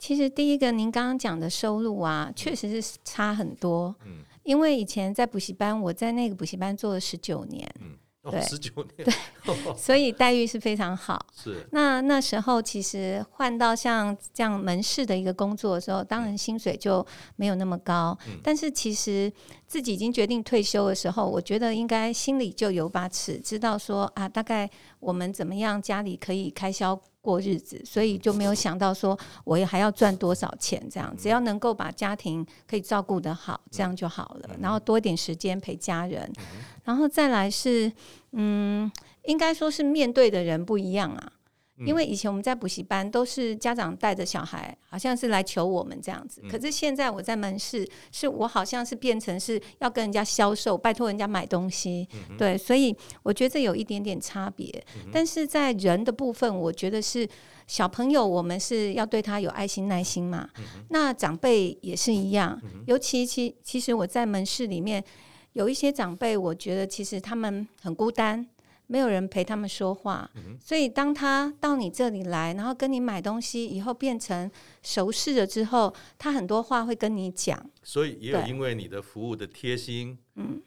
[0.00, 3.94] 其实，第一个，您刚刚讲的收入啊，确实是差很多。
[4.06, 7.70] 嗯，因为以前在补习班，我在那个补习班做了十九年。
[7.82, 7.98] 嗯，
[8.30, 9.14] 对，十九年，对
[9.76, 11.26] 所以待遇是非常好。
[11.36, 11.66] 是。
[11.72, 18.16] 那那时候其实换到像这样门市的一个工作的时候，当然薪水就没有那么高。
[18.26, 18.40] 嗯。
[18.42, 19.30] 但是其实
[19.66, 30.82] 自己已经决定退休的时候，我觉得应该心里就有把尺，知道说啊，大概我们怎么样家里可以开销过日子，所以就没有想到说我也还要赚多少钱。
[30.90, 34.50] 这样只要能够把家庭可以照顾得好，这样就好了。
[34.60, 36.30] 然后多一点时间陪家人。
[36.84, 37.92] 然后再来是，
[38.32, 38.90] 嗯，
[39.24, 41.32] 应该说是面对的人不一样啊。
[41.86, 46.42] 因为以前我们在补习班都是家长带着小孩，好像是来求我们这样子。
[46.50, 52.08] 可是现在我在门市，是我好像是变成是要跟人家销售，拜托人家买东西。
[52.38, 54.70] 对，所以我觉得这有一点点差别。
[55.12, 57.28] 但是在人的部分，我觉得是
[57.66, 60.48] 小朋友，我们是要对他有爱心、耐心嘛。
[60.90, 65.02] 那长辈也是一样，尤其其其实我在门市里面。
[65.54, 68.46] 有一些长辈，我觉得其实他们很孤单，
[68.90, 74.50] 没有人陪他们说话，嗯、所以当他到你这里来，然后跟你买东西以后变成
[74.82, 77.64] 熟识了之后，他很多话会跟你讲。
[77.84, 80.60] 所以也有因为你的服务的贴心，嗯，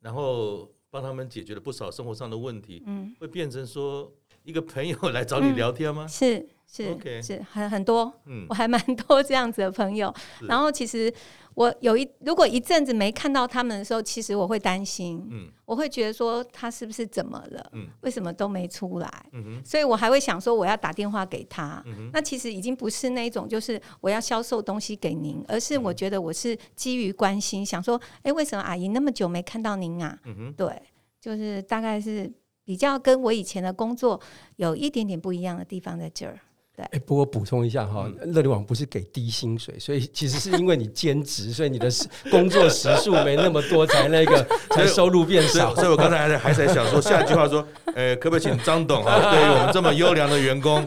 [0.00, 4.10] 然后帮他们解决了不少生活上的问题，嗯，会变成说
[4.42, 6.06] 一个朋友来找你聊天吗？
[6.06, 10.12] 嗯、是是是很很多，嗯，我还蛮多这样子的朋友，
[10.48, 11.12] 然后其实。
[11.56, 30.18] 我有一如果一阵子没看到他们的时候，其实我会担心，嗯，我会觉得说他是不是怎么了，嗯，为什么都没出来，嗯，所以我还会想说我要打电话给他，嗯，那其实已经不是那种就是我要销售东西给您，而是我觉得我是基于关心，想说，哎，为什么阿姨那么久没看到您啊？
[30.26, 30.70] 嗯，对，
[31.18, 32.30] 就是大概是
[32.66, 34.20] 比较跟我以前的工作
[34.56, 36.38] 有一点点不一样的地方在这儿。
[36.76, 41.88] 哎，欸、不过补充一下哈，乐龄网不是给低薪水，所以其实是因为你兼职，所以你的
[42.30, 45.74] 工作时数没那么多，才那个才收入变少。
[45.74, 50.86] 所以，所以我刚才还在还在想说，下一句话说，呃、欸，可不可以请张董啊，对于我们这么优良的员工，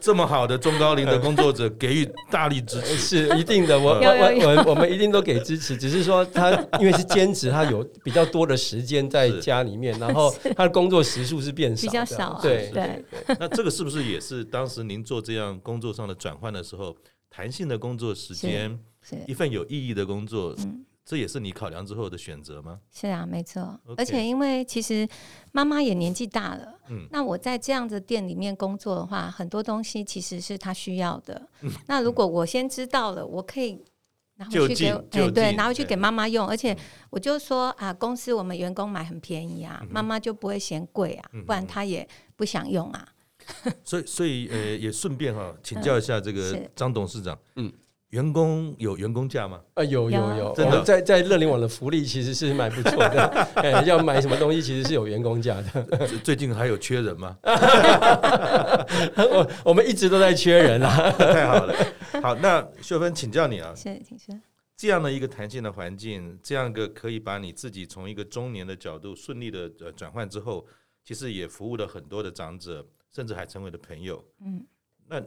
[0.00, 2.96] 这么好的中高龄的工作者，给予大力支持？
[2.96, 12.40] 是一定的，我我我我们一定都给支持，只是说他因为是兼职，他有比较多的时间在家里面，然后他的工作时数是变少，比较少。
[12.42, 13.04] 对对。
[13.38, 16.96] 那这个是不是也是当时您做这样工作上的转换的时候，
[17.28, 18.78] 弹性的工作时间，
[19.26, 22.80] 一份有意义的工作，嗯、这也是你考量之后的选择吗？
[22.92, 23.78] 是啊，没错。
[23.96, 25.08] 而且因为其实
[25.50, 31.48] 妈妈也年纪大了，嗯，那我在这样的店里面工作的话，很多东西其实是她需要的。
[31.62, 33.82] 嗯、那如果我先知道了，我可以
[34.36, 36.46] 拿回去给，对，拿回去给妈妈用。
[36.46, 36.76] 而且
[37.10, 43.08] 我就说啊，公司我们员工买很便宜啊，妈妈、就不会嫌贵啊，不然她也不想用啊。
[43.84, 47.72] 所以，所以，呃，也顺便哈，请教一下这个张董事长，嗯，
[48.10, 49.60] 员工有员工价吗？
[49.74, 53.26] 啊，有有有，真的，在在乐龄网的福利其实是蛮不错的，
[53.56, 56.06] 哎，要买什么东西其实是有员工价的。
[56.22, 57.36] 最近还有缺人吗？
[59.16, 61.74] 我我们一直都在缺人啊，太好了。
[62.22, 64.38] 好，那秀芬请教你啊，谢谢，请说。
[64.76, 70.66] 这样的一个弹性的环境，这样一个可以把你自己从一个中年的角度顺利的呃转换之后，
[71.04, 72.84] 其实也服务了很多的长者。
[73.12, 74.24] 甚至还成为了朋友。
[74.40, 74.66] 嗯，
[75.06, 75.22] 那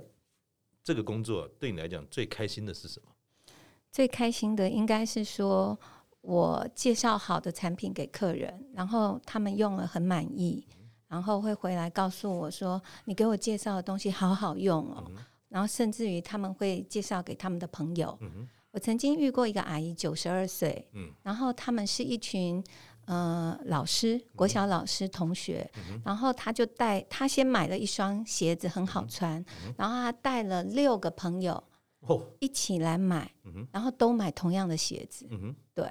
[0.84, 3.10] 这个工作对你来讲最开心的是什么？
[3.92, 5.80] 最开心的应该是说
[6.22, 10.68] 我介绍好的产品给客人，然后他们用了很满意，
[11.08, 15.10] 然后会回来告诉我说：“你给我介绍的东西好好用哦。”
[15.48, 18.18] 然后甚至于他们会介绍给他们的朋友。
[18.72, 22.64] 我曾经遇过一个阿姨，九十二岁，嗯然后他们是一群。
[23.06, 29.44] 呃，老师，国小老师同学，嗯、然后他就带他先买了一双鞋子，很好穿，
[29.78, 31.64] 然后他带了六个朋友
[32.40, 33.32] 一起来买，
[33.72, 35.90] 然后都买同样的鞋子，嗯、对。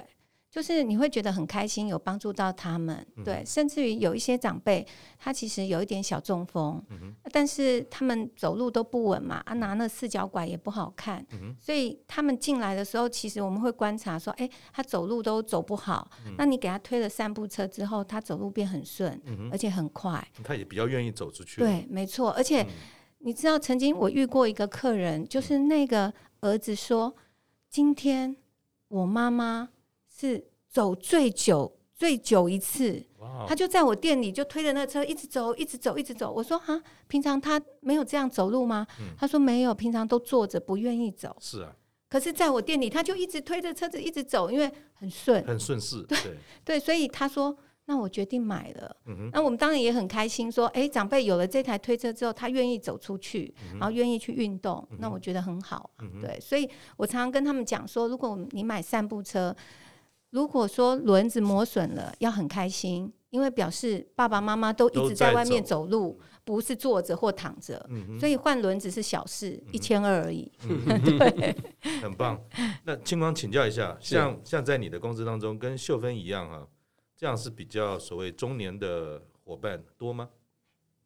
[0.55, 4.87] 就是你会觉得很开心，有帮助到他们，对，甚至于有一些长辈，
[5.19, 22.67] 他其实有一点小中风，嗯、但是他们走路都不稳嘛，啊，拿那四脚拐也不好看，嗯、所以他们进来的时候，其实我们会观察说，哎、欸，他走路都走不好，嗯、那你给他推了三步车之后，他走路变很顺，嗯、而且很快，他也比较愿意走出去，对，没错，而且、嗯、
[23.17, 27.13] 你知道，曾经我遇过一个客人，就是那个儿子说，
[27.69, 28.37] 今天
[28.87, 29.67] 我妈妈。
[30.15, 33.03] 是走最久最久一次
[33.47, 36.31] 他就在我店里就推着那车一直走，一直走，一直走。
[36.31, 38.85] 我说哈，平常他没有这样走路吗？
[38.99, 41.35] 嗯、他说没有，平常都坐着，不愿意走。
[41.39, 41.75] 是啊，
[42.09, 46.01] 可是在我店里，他就一直推着车子一直走，因为很顺，很顺势。
[46.03, 47.57] 对对，对，所以他说。
[47.87, 55.91] 那我决定买了，嗯、那我们当然也很开心，说，哎、欸，长辈有了这台推车之后，他愿意走出去，嗯、然后愿意去运动，嗯、那我觉得很好。
[55.99, 59.55] 嗯、对，所以我常常跟他们讲说，如果你买散步车，
[60.35, 63.11] 如果说轮子磨损了，要很开心。
[63.31, 70.49] 因为表示爸爸妈妈都一直在外面走路，不是坐着或躺着，嗯、所以换轮子是小事，一千二而已。
[70.63, 70.79] 嗯、
[71.19, 71.53] 对，
[72.01, 72.41] 很棒。
[72.85, 76.65] 那清光请教一下，像像在你的公司当中，跟秀芬一样啊，
[77.17, 80.29] 这样是比较所谓中年的伙伴多吗？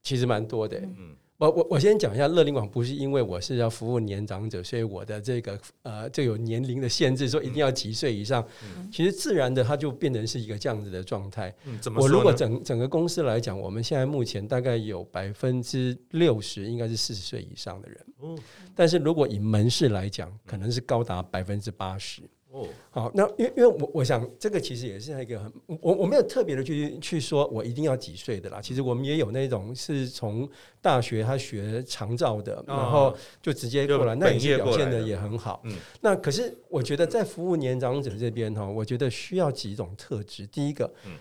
[0.04, 1.15] 其实蛮多的，嗯。
[1.39, 8.45] 我我我先讲一下，乐龄网不是因为我是要服务年长者，所以我的这个呃就有年龄的限制，说一定要几岁以上。
[8.75, 11.56] 嗯、其实自然的，它就变成是一个这样子的状态。
[11.63, 18.06] 嗯、我如果整整个公司来讲，我们现在目前大概有百分之六十应该是四十岁以上的人。
[18.21, 18.38] 嗯、
[18.75, 22.21] 但是如果以门市来讲，可能是高达百分之八十。
[22.51, 30.49] 哦，好，那因为因为我我想这个其实也是一个很我我没有特别的去去说我一定要几岁的啦，其实我们也有那种是从
[30.81, 35.62] 大学他学长照的，然后就直接过来，那也是表现的也很好。
[35.65, 40.47] 嗯，那可是我觉得在服务年长者这边哈，我觉得需要几种特质。
[40.47, 41.17] 第一个，嗯，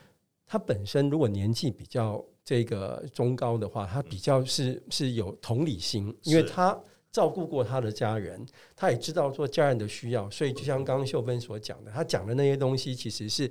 [0.46, 6.78] 他本身如果年纪比较这个中高的话，他比较是是有同理心，因为他。
[7.18, 13.50] 照顾过他的家人，他也知道做家人的需要，所以就像刚刚秀芬所讲的，他讲的那些东西其实是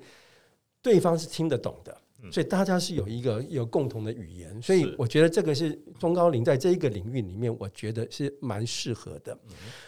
[0.81, 2.01] 对方是听得懂的，
[2.31, 9.37] 所以大家是有一个有共同的语言，所以我觉得这个是中高龄在这一个领域里面，我觉得是蛮适合的。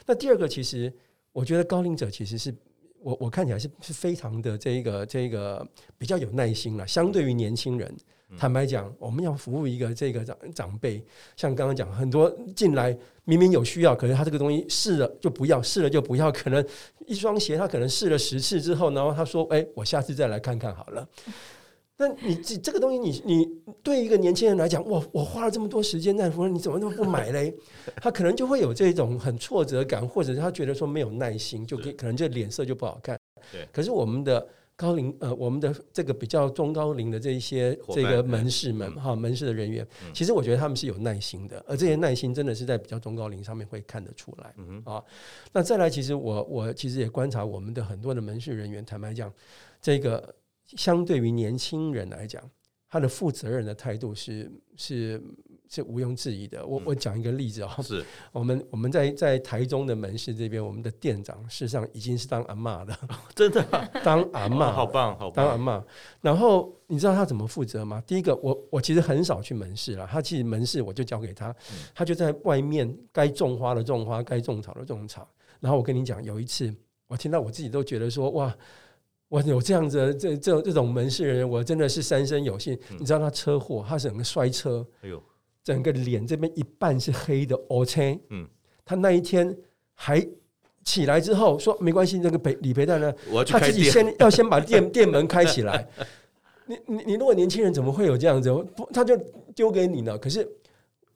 [0.06, 0.92] 那第二个，其实
[1.32, 2.54] 我觉得高龄者其实是
[3.00, 5.66] 我我看起来是是非常的这一个这一个
[5.98, 7.96] 比较有耐心了，相对于年轻人。
[8.38, 11.04] 坦白讲，我们要服务一个这个长长辈，
[11.36, 16.32] 像刚刚讲，很多进来明明有需要，可是他这个东西试了就不要，试了就不要。
[16.32, 16.64] 可能
[17.08, 21.08] 一双鞋，他可能试了十次之后，然后他说：“哎，我下次再来看看好了。
[21.98, 27.52] ”那你这这个东西你，你你对一个年轻人来讲，哇，我花了这么多时间在服务，你怎么都不买嘞？
[27.98, 33.20] 他可能就会有这种很挫折感，或者是他觉得说没有耐心，就可能这脸色就不好看。
[33.52, 34.48] 对，可是我们的。
[34.80, 45.04] 高龄呃，我们的这个比较中高龄的这一些这个门市们哈，门市的人员，其实我觉得他们是有耐心的，而这些耐心真的是在比较中高龄上面会看得出来啊。
[45.52, 49.30] 那再来，其实我我其实也观察我们的很多的门市人员，坦白讲，
[49.82, 50.34] 这个
[50.78, 52.42] 相对于年轻人来讲，
[52.90, 55.22] 他的负责任的态度是是。
[55.70, 56.66] 是毋庸置疑的。
[56.66, 58.04] 我我讲一个例子啊，是
[58.34, 62.98] 我们我们在在台中的门市这边，我们的店长事实上已经是当阿嬷的，
[63.36, 63.64] 真的
[64.04, 65.84] 当阿嬷，好棒，好棒，当阿嬷。
[66.22, 68.04] 然后你知道他怎么负责吗？
[68.08, 71.56] 第一个，我我其实很少去门市了，他其实门市我就交给他，
[71.94, 75.30] 他就在外面该种花的种花，该种草的种草。
[75.60, 76.74] 然后我跟你讲，有一次
[77.08, 78.52] 我听到我自己都觉得说哇，
[79.28, 82.76] 我有这样子的这这这种门市人，我真的是三生有幸。
[82.98, 85.22] 你知道他车祸，他整个摔车，哎呦。
[85.64, 88.48] 整个脸这边一半是黑的，O K，嗯，
[88.86, 89.56] 他那一天
[89.94, 90.26] 还
[90.84, 93.14] 起来之后说没关系，那个赔理赔单呢，
[93.48, 95.88] 他自己先要先把店 店门开起来。
[96.66, 98.50] 你你你如果年轻人怎么会有这样子？
[98.76, 99.18] 不，他就
[99.56, 100.18] 丢给你了。
[100.18, 100.48] 可是。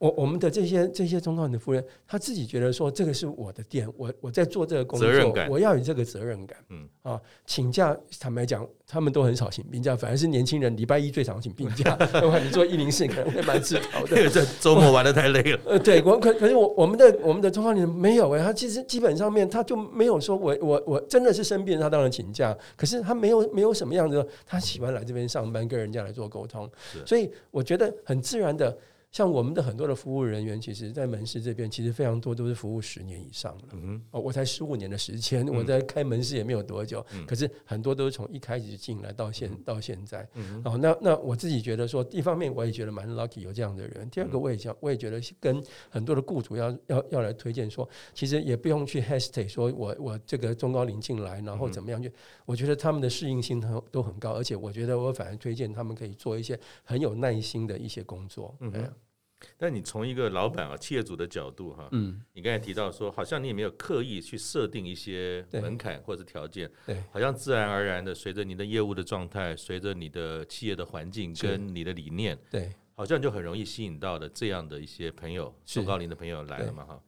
[0.03, 5.07] 我我们的这些这些中高龄的夫人，他自己觉得说，这个是我的店，我我在做这个工作，
[5.49, 6.57] 我要有这个责任感。
[6.71, 11.95] 嗯啊，请假坦白讲，他们都很少请病假，反而是年轻人礼拜一最常请病假。
[11.95, 14.17] 的话，你做一零四可能会蛮自豪的。
[14.29, 15.59] 这周末玩的太累了。
[15.65, 22.53] 呃， 对，我可可是我我们的我们的中高龄没有哎，他其实基本上面他就没有说我我我真的是生病，他当然请假。
[22.75, 26.69] 可是他没有没有什么样子，他喜欢来这边上班，跟人家来做沟通。
[27.05, 28.77] 所以我觉得很自然的。
[29.13, 33.63] 像我们的很多的服务人员，其实，在门市这边，其实非常多都是服务十年以上了。
[33.73, 40.27] 嗯哦，我才十五年的时间，我在开门市也没有多久，可是很多都是从一开始进来到现到现在。
[40.65, 44.09] 哦，那那我自己觉得说，一方面我也觉得蛮 lucky 有这样的人。
[44.09, 52.11] 第二个，我也想，我也觉得跟很多的雇主要要要来推荐说，其实也不用去 hesitate，说我我这个中高龄进来，然后怎么样去？
[52.47, 58.55] 我觉得他们的适应性很都很高，而且我觉得我反而推荐他们可以做一些很有耐心的一些工作。
[58.59, 58.73] 嗯。
[59.57, 77.01] 但你从一个老板啊，企业主的角度哈，嗯，你刚才提到说，好像你也没有刻意去设定一些门槛或者条件，对，好像自然而然的随着你的业务的状态，随着你的企业的环境跟你的理念，对，好像就很容易吸引到的这样的一些朋友，中高龄的朋友来了嘛哈。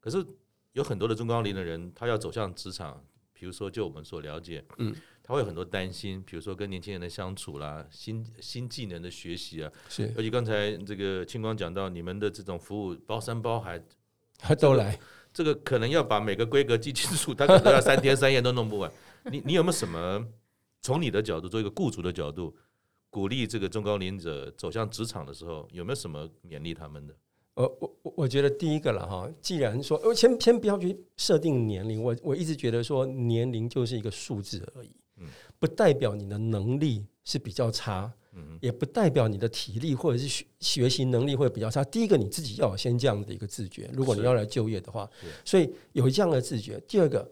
[0.00, 0.24] 可是
[0.72, 4.94] 有很多的中高龄的人，他要走向职场，比如说就我们所了解，嗯。
[5.24, 10.12] 他会有很多担心，比如说跟年轻人的相处啦，新新技能的学习啊，是。
[10.16, 13.80] 尤其刚才这个清光讲到，你们的这种服务包山包海，
[14.36, 14.98] 他都来，
[15.32, 18.92] 这个可能要把每个规格记清楚，他可能要三天三夜都弄不完。
[19.30, 20.26] 你你有没有什么
[20.80, 22.54] 从你的角度，做一个雇主的角度，
[23.08, 27.14] 鼓励这个中高龄者走向职场的时候，有没有什么勉励他们的？
[27.54, 34.90] 呃，我我我觉得第一个了哈，既然说，我先先不要去设定年龄，我我一直觉得说年龄就是一个数字而已。
[35.58, 41.84] 不代表你的能力是比较差，嗯，也不代表你的体力或者是学学习能力会比较差。
[41.84, 45.08] 第一个，你自己要有先这样的一个自觉，如果你要来就业的话，
[45.44, 46.80] 所以有这样的自觉。
[46.88, 47.30] 第二个，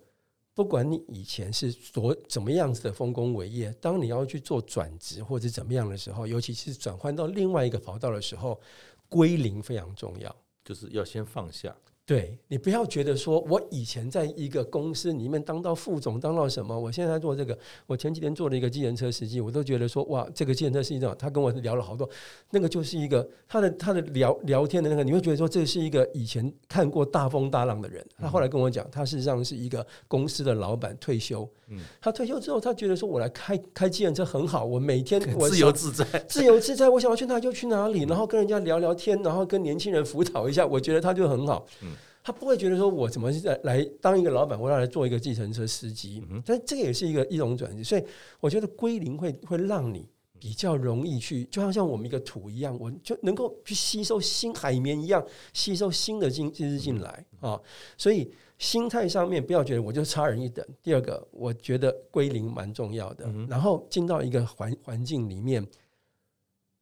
[0.55, 8.61] 不管你以前是做怎么样子的丰功伟业，当你要去做转职或者怎么样的时候，尤其是转换到另外一个跑道的时候，
[9.09, 10.35] 归零非常重要，
[10.65, 11.75] 就是要先放下。
[12.11, 17.57] 对，你不要觉得说，我以前在一个公司里面当到副总，当到什么，我现在在做这个。
[17.87, 22.11] 我前几天做了一个计程车司机，我都觉得说，哇，这个计程车司机他跟我聊了好多，
[22.51, 28.05] 那个就是一个他的他的聊聊天的那个，你会觉得说，这是一个以前看过大风大浪的人。
[28.19, 31.49] 他后来跟我讲，他事实上是一个公司的老板，退休。
[31.69, 41.65] 嗯，他退休之后，他觉得说我来开开计程车很好，我每天我自由自在，自由自在，我想要去哪就去哪里，然后跟人家聊聊天，然后跟年轻人辅导一下，我觉得他就很好。
[41.83, 41.91] 嗯。
[42.31, 46.23] 他不会觉得说，我怎么是在来当一个老板，我要来做一个计程车司机。
[46.47, 48.05] 但这个也是一个一种转机，所以
[48.39, 50.09] 我觉得归零会 会让你
[50.39, 57.61] 比较容易去，就好像我们一个土一样，我就能够去吸收新海绵一样，吸收新的进知识进来啊。
[57.99, 60.65] 所以心态上面不要觉得我就差人一等。
[60.85, 63.29] 第二个，我觉得归零蛮重要的。
[63.49, 65.67] 然后进到一个环环境里面，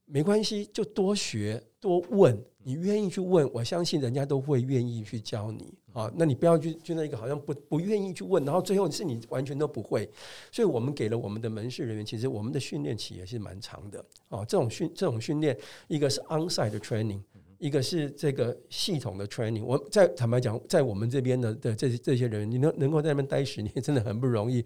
[0.04, 2.38] 没关系，就多学多问。
[2.68, 6.12] 你愿意去问，我相信人家都会愿意去教你啊。
[6.14, 10.06] 那你不要去去那个好像不不愿意去问，然后最后是你完全都不会。
[10.52, 14.44] 所以我们给了我们的门市人员，其实我们的训练期也是蛮长的啊。
[14.44, 15.56] 这种训这种训练，
[15.86, 17.22] 一个是 onsite 的 training。
[17.58, 24.64] 一个是这个系统的 training，我在坦白讲，在我们这边的的这这些人，你能能够在那边待十年， 真的很不容易。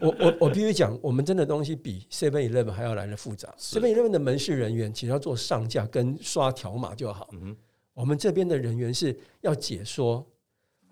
[0.00, 3.52] 我我我必须讲，我们真的东西比 Seven Eleven 还要来的复杂。
[3.58, 7.28] Seven Eleven 的门市人员其实要做上架跟刷条码就好。
[7.94, 10.24] 我们这边的人员是要解说，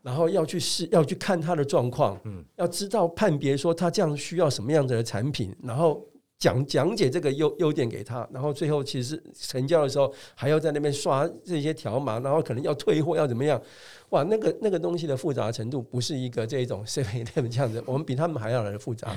[0.03, 2.21] 然后要去试，要去看他的状况，
[2.57, 6.05] 要知道判别说他这样需要什么样子的产品，然后。
[6.43, 13.63] 讲讲解这个优优点给他，然后最后其实成交的时候还要在那边刷这些条码，然后可能要退货要怎么样？
[14.09, 19.17] 哇，那个那个东西的复杂程度不是一个这种 seven eleven 这样子，我们比他们还要来的复杂。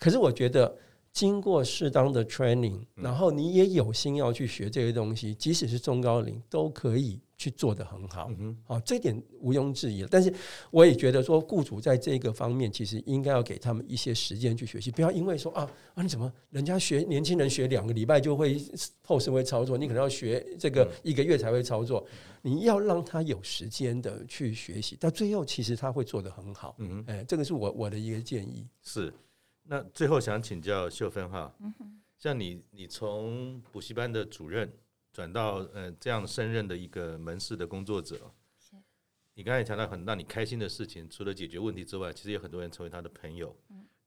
[0.00, 0.76] 可是我觉得
[1.12, 7.20] 经过适当的 training，然后你也有心要去学这些东西，即使是中高龄都可以。
[7.38, 8.28] 去做得很好，
[8.64, 10.04] 好，这点毋庸置疑。
[10.10, 10.30] 但是
[10.72, 18.60] 我也觉得说，雇主在这个方面其实应该要给他们一些时间去学习，不要因为说啊啊，你怎么人家学年轻人学两个礼拜就会
[19.04, 22.04] POS 会操作，你可能要学这个一个月才会操作。
[22.42, 26.74] 你要让他有时间的去学习，到最后其实他会做得很好。
[26.78, 28.66] 嗯，哎，这个是我我的一个建议。
[28.82, 29.14] 是，
[29.62, 31.54] 那最后想请教秀芬哈，
[32.18, 34.68] 像你你从补习班的主任。
[35.18, 38.32] 转到呃这样胜任的一个门市的工作者，
[39.34, 43.52] 你刚才谈到很让你开心的事情，除了解决问题之外，其实有很多人成为他的朋友，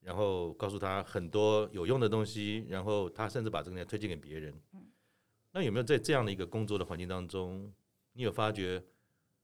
[0.00, 4.58] 然后告诉他很多有用的东西，然后他甚至把这个东西推荐给别人。
[5.50, 7.70] 那有没有在这样的一个工作的环境当中，
[8.14, 8.82] 你有发觉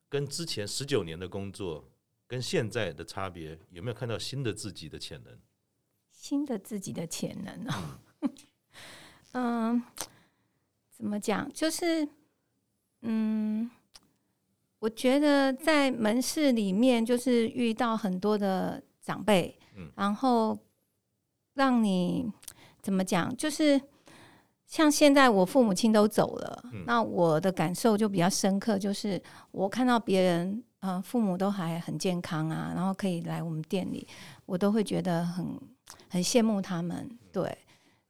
[0.08, 1.86] 跟之前十九年的工作
[2.26, 3.58] 跟现在的差别？
[3.68, 5.38] 有没有看到新的自己的潜能？
[6.10, 8.00] 新的自己的潜能哦，
[9.32, 9.82] 嗯。
[10.98, 11.48] 怎么讲？
[11.54, 12.06] 就是，
[13.02, 13.70] 嗯，
[14.80, 20.58] 我觉得在门市里面，就是遇到很多的长辈，嗯，然后
[21.54, 22.28] 让你
[22.82, 23.34] 怎么讲？
[23.36, 23.80] 就是
[24.66, 29.22] 像现在我父母亲都走了，嗯，那我的感受就比较深刻，就是
[29.52, 34.04] 我看到别人，呃，父母都还很健康啊，然后可以来我们店里，
[34.46, 35.46] 我都会觉得很
[36.10, 37.56] 很羡慕他们，对。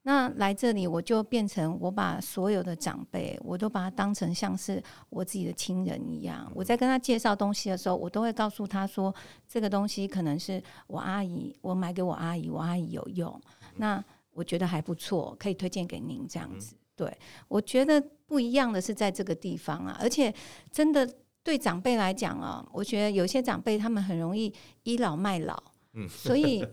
[0.03, 6.49] 那来这里，我就变成我把所有的长辈，我都把他当成像是我自己的亲人一样。
[6.55, 9.13] 我在跟他介绍东西的时候，我都会告诉他说，
[9.47, 13.39] 这个东西可能是我阿姨，我买给我阿姨，我阿姨有用。
[13.75, 16.75] 那我觉得还不错，可以推荐给您这样子。
[16.95, 17.15] 对，
[17.49, 20.33] 我觉得不一样的是在这个地方啊，而且
[20.71, 21.07] 真的
[21.43, 24.51] 对长辈来讲啊，我觉得有些长辈他们很容易
[24.83, 25.61] 倚老卖老，
[26.07, 26.65] 所以。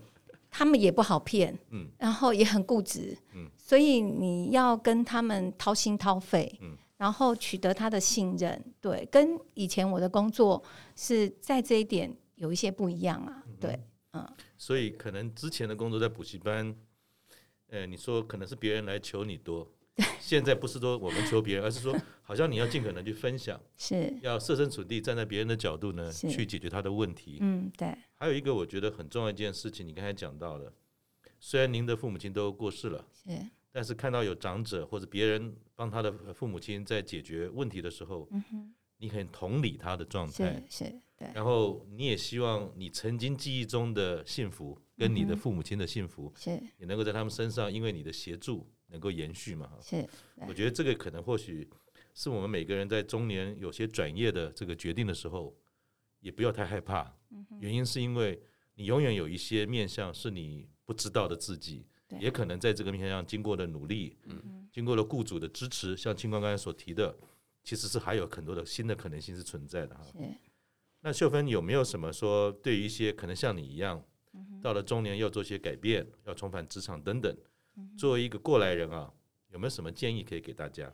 [0.49, 10.63] 他们也不好骗，嗯，然后也很固执，嗯，所以你要跟他们掏心掏肺，嗯，然后取得他的信任，对，跟以前我的工作
[10.95, 13.79] 是在这一点有一些不一样啊，对，
[14.13, 14.27] 嗯，
[14.57, 16.75] 所以可能之前的工作在补习班，
[17.69, 19.69] 呃，你说可能是别人来求你多。
[20.19, 27.37] 现在不是说我们求别人，而是说好像你要尽可能去分享， 是要设身处地站在别人的角度呢，去解决他的问题。
[27.41, 27.87] 嗯，对。
[28.15, 30.71] 还有一个我觉得很重要一件事情，你刚才讲到了，
[31.39, 33.31] 虽然您的父母亲都过世了，是，
[33.71, 38.29] 但是看到有长者或者别人帮他的父母亲在解决问题的时候，
[38.97, 40.83] 你很同理他的状态，是，
[41.15, 41.27] 对。
[41.33, 48.67] 然后你也希望你曾经记忆中的幸福跟你的父母亲的幸福，是，也能够在他们身上，因为你的协助。
[48.87, 49.71] 能够延续嘛。
[49.81, 50.07] 是，
[50.47, 51.69] 我觉得这个可能或许
[52.13, 55.55] 是我们每个人在中年有些转业的这个决定的时候，
[56.19, 57.15] 也不要太害怕。
[57.59, 58.41] 原因是因为
[58.75, 61.85] 你永远有一些面向是你不知道的自己，
[62.19, 64.17] 也可能在这个面向经过的努力，
[64.71, 67.15] 经过了雇主的支持，像清官刚才所提的，
[67.63, 70.05] 其实是还有很多的新的可能性是存在的哈。
[71.01, 74.03] 那秀芬有没有什么说，对于一些可能像你一样，
[74.61, 77.37] 到了中年要做些改变，要重返职场等等，
[77.97, 79.11] 作为一个过来人啊，
[79.49, 80.91] 有没有什么建议可以给大家？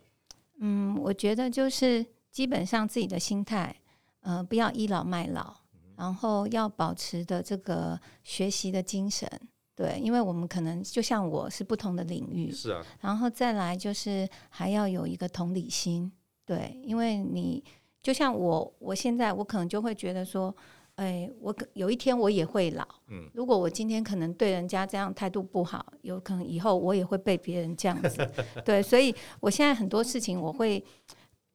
[0.60, 3.74] 嗯，我觉得就是基本上自己的心态，
[4.20, 5.54] 呃，不要倚老卖老，
[5.96, 9.28] 然后要保持的这个学习的精神，
[9.74, 16.10] 对，因为我们可能就像我是不同的领域，是啊，然后再来就是还要有一个同理心，
[16.44, 17.62] 对，因为你。
[18.04, 20.54] 就像我，我现在我可能就会觉得说，
[20.96, 22.86] 哎，我可有一天我也会老。
[23.08, 28.30] 嗯，如果我今天可能对人家这样态度不好，有可能以后我也会被别人这样子。
[28.64, 30.84] 对，所以我现在很多事情我会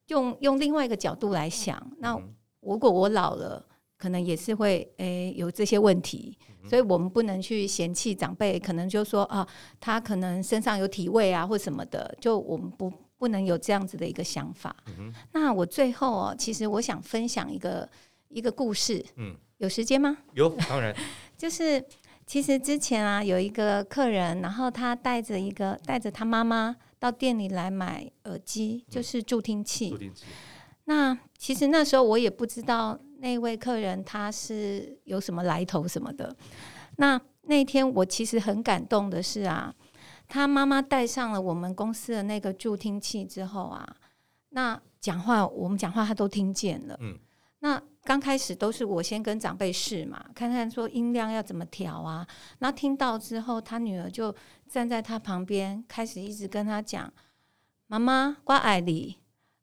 [0.07, 1.81] 用用另外一个角度来想。
[1.99, 2.19] 那
[2.59, 3.65] 如果我老了，
[3.97, 6.37] 可能也是会哎有这些问题，
[6.67, 9.47] 所以我们不能去嫌弃长辈，可能就说啊，
[9.79, 12.91] 他可能身上有体味啊或什么的，就我们不。
[13.19, 14.73] 不能有这样子的一个想法。
[14.97, 17.85] 嗯、那我最后哦，其实我想分享一个
[18.30, 19.05] 一个故事。
[19.17, 20.17] 嗯，有时间吗？
[20.34, 20.95] 有，当然。
[21.38, 21.84] 就是
[22.25, 29.89] 其实之前啊，有一个客人，然后他带着一个带着他妈妈到店里来买耳机，就是助听器。
[29.89, 30.25] 助听器。
[30.86, 36.36] 那其实那时候我也不知道那位客人他是有什么来头什么的。
[36.97, 39.73] 那那天我其实很感动的是啊。
[40.32, 43.95] 他妈妈带上了我们公司的那个助听器之后啊，
[44.49, 46.95] 那讲话我们讲话他都听见了。
[47.01, 47.17] 嗯，
[47.60, 52.26] 那刚开始都是我先跟长辈试嘛，看看说音量要怎么调啊。
[52.60, 54.34] 那听到之后，他女儿就
[54.68, 57.12] 站在他旁边，开始一直跟他讲
[57.88, 59.18] ：“妈妈，我爱你，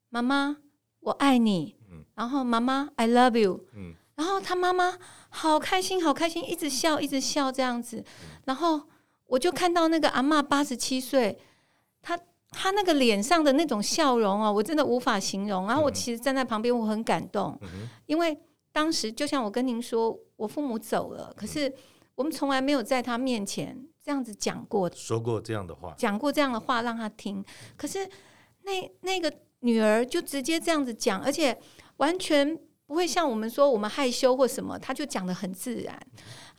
[0.09, 0.57] 妈妈，
[1.01, 3.65] 我爱你。”嗯，然后妈妈，I love you。
[3.73, 4.97] 嗯，然后他妈妈
[5.29, 8.03] 好开心，好开心，一直笑，一直笑这样子，
[8.45, 8.83] 然后。
[9.29, 11.37] 我就看到那个阿嬷八十七岁，
[12.01, 12.17] 她
[12.51, 15.67] 她那个脸上的那种笑容啊，我真的无法形容。
[15.67, 17.59] 然后我其实站在旁边，我很感动，
[18.05, 18.37] 因为
[18.71, 21.73] 当时就像我跟您说，我父母走了，可是
[22.15, 27.43] 我们从来没有在他面前这样子讲过，说过这样的话，讲过这样的话让他听。
[27.75, 28.07] 可是
[28.63, 31.57] 那那个女儿就直接这样子讲，而且
[31.97, 35.99] 完全不会像我们说我们害羞或什么，她就讲的很自然。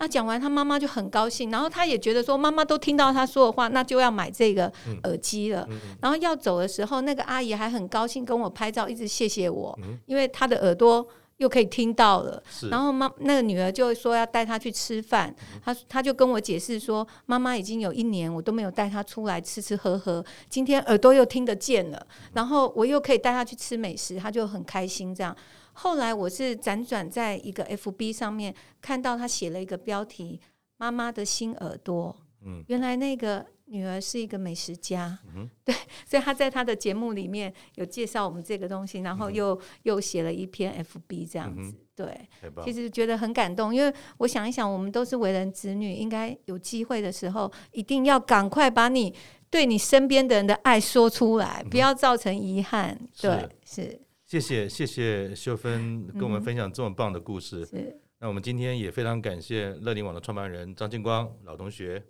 [0.01, 4.73] 那讲完，他妈妈就很高兴，然后他也觉得说妈妈都听到他说的话，那就要买这个
[5.05, 5.69] 耳机了。
[6.01, 9.77] 然后要走的时候，那个阿姨还很高兴跟我拍照，一直谢谢我，
[10.07, 11.05] 因为她的耳朵
[11.39, 12.41] 又可以听到了。
[12.71, 15.35] 然后妈那个女儿就说要带她去吃饭，
[15.65, 25.37] 她她就跟我解释说，妈妈已经有一年我都没有带她出来吃吃喝喝，今天耳朵又听得见了，然后我又可以带她去吃美食，她就很开心这样。
[25.79, 30.41] 后来我是辗转在一个 FB 上面看到他写了一个标题
[30.77, 32.15] “妈妈的新耳朵”，
[32.45, 35.73] 嗯，原来那个女儿是一个美食家，嗯，对，
[36.05, 42.29] 所以他在他的节目里面有介绍我们这个东西，然后又、嗯、又写了一篇 FB 这样子，嗯、对，
[42.65, 49.15] 其实觉得很感动，因为我想一想，我们都是为人子女，应该有机会的时候，一定要赶快把你
[49.49, 54.01] 对你身边的人的爱说出来，不要造成遗憾，对，是。
[54.31, 57.67] 是谢谢谢谢秀芬跟我们分享这么棒的故事。
[57.73, 62.05] 嗯、那我们今天也非常感谢乐龄网的创办人张庆光老同学。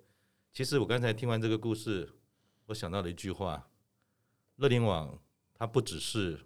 [0.53, 2.11] 其实我刚才听完这个故事，
[2.66, 3.71] 我想到了一句话：
[4.57, 5.16] 乐龄网
[5.55, 6.41] 它不只是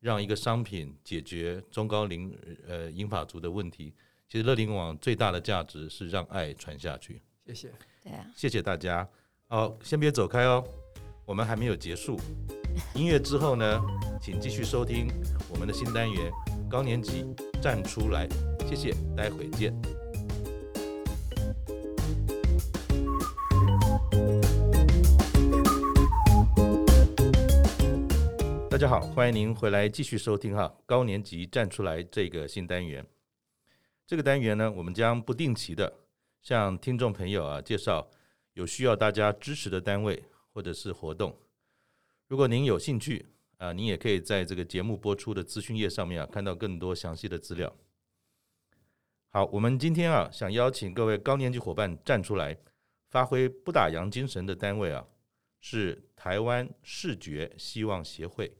[0.00, 2.36] 让一个商品解决中高龄
[2.66, 3.94] 呃银发族的问题，
[4.28, 7.22] 其实乐龄网最大的价值是让爱传下去。
[7.46, 7.72] 谢谢，
[8.02, 9.08] 对啊，谢谢大家。
[9.46, 10.66] 好，先别走开哦，
[11.28, 12.18] 我们还没有结束。
[12.94, 13.78] 音乐之后呢，
[14.18, 15.08] 请继续收听
[15.50, 16.32] 我们的新单元
[16.70, 17.26] 《高年级
[17.60, 18.26] 站出来》，
[18.66, 19.78] 谢谢，待会见。
[28.70, 33.04] 大家好，欢迎您回来继续收听哈《高年级站出来》这个新单元。
[34.06, 35.92] 这个单元呢，我们将不定期的
[36.40, 38.08] 向听众朋友啊介绍
[38.54, 40.24] 有需要大家支持的单位
[40.58, 41.38] 或者是活动。
[42.26, 43.24] 如果您有兴趣
[43.58, 47.72] 啊，您也可以在这个节目播出的资讯页上面啊，看到更多详细的资料。
[49.28, 52.58] 好，我们今天啊，想邀请各位高年级伙伴站出来，
[53.08, 55.06] 发挥不打烊精神的单位啊，
[55.60, 58.52] 是台湾视觉希望协会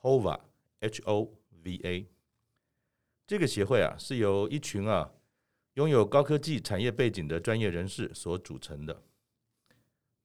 [0.00, 0.40] （HOVA）。
[0.80, 2.08] H-O-V-A。
[3.28, 5.12] 这个协会啊，是由一群啊
[5.74, 9.04] 拥有高科技产业背景的专业人士所组成的。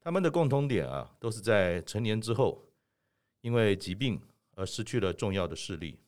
[0.05, 2.63] 他们的共同点啊，都是在成年之后，
[3.41, 5.99] 因为疾病而失去了重要的视力，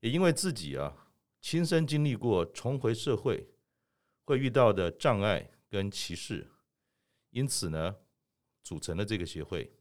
[0.00, 1.08] 也因为自己啊
[1.40, 3.48] 亲身经历过重回社会
[4.26, 6.46] 会遇到的障碍跟歧视，
[7.30, 7.96] 因此呢，
[8.62, 9.72] 组成了这个协会，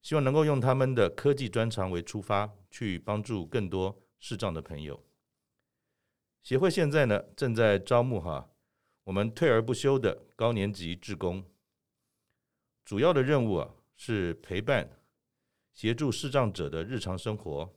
[0.00, 5.04] 希望能够用他们的科技专长为出发，去帮助更多视障的朋友。
[6.42, 8.50] 协会现在呢，正在招募哈
[9.04, 11.44] 我们退而不休的高年级志工，
[12.84, 14.88] 主要的任务啊是陪伴、
[15.72, 17.72] 协助视障者的日常生活。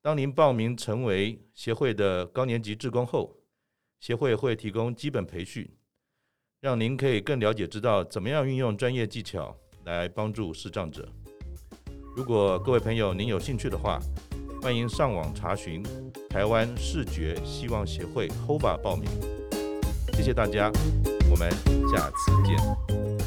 [0.00, 3.36] 当您报名成为协会的高年级志工后，
[3.98, 5.68] 协会会提供基本培训，
[6.60, 11.06] 让您可以更了解知道怎么样运用专业技巧来帮助视障者。
[12.16, 14.00] 如果各位朋友您有兴趣的话，
[14.62, 15.82] 欢迎上网查询
[16.30, 19.06] 台湾视觉希望协会 HOBA 报名。
[20.14, 20.70] 谢谢大家，
[21.30, 21.50] 我们
[21.90, 23.19] 下次见。